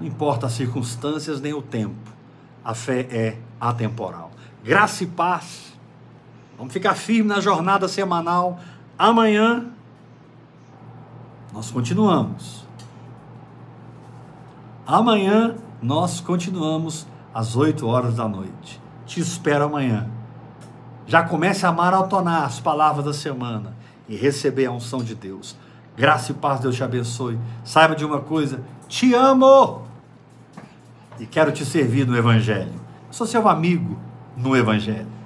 [0.01, 2.11] Não importa as circunstâncias nem o tempo,
[2.65, 4.31] a fé é atemporal.
[4.65, 5.79] Graça e paz.
[6.57, 8.59] Vamos ficar firme na jornada semanal.
[8.99, 9.75] Amanhã
[11.53, 12.65] nós continuamos.
[14.87, 18.81] Amanhã nós continuamos às 8 horas da noite.
[19.07, 20.09] Te espero amanhã.
[21.07, 23.75] Já comece a maratonar as palavras da semana
[24.09, 25.57] e receber a unção de Deus.
[25.97, 27.39] Graça e paz, Deus te abençoe.
[27.65, 29.83] Saiba de uma coisa: te amo
[31.19, 32.81] e quero te servir no Evangelho.
[33.11, 33.99] Sou seu amigo
[34.37, 35.20] no Evangelho.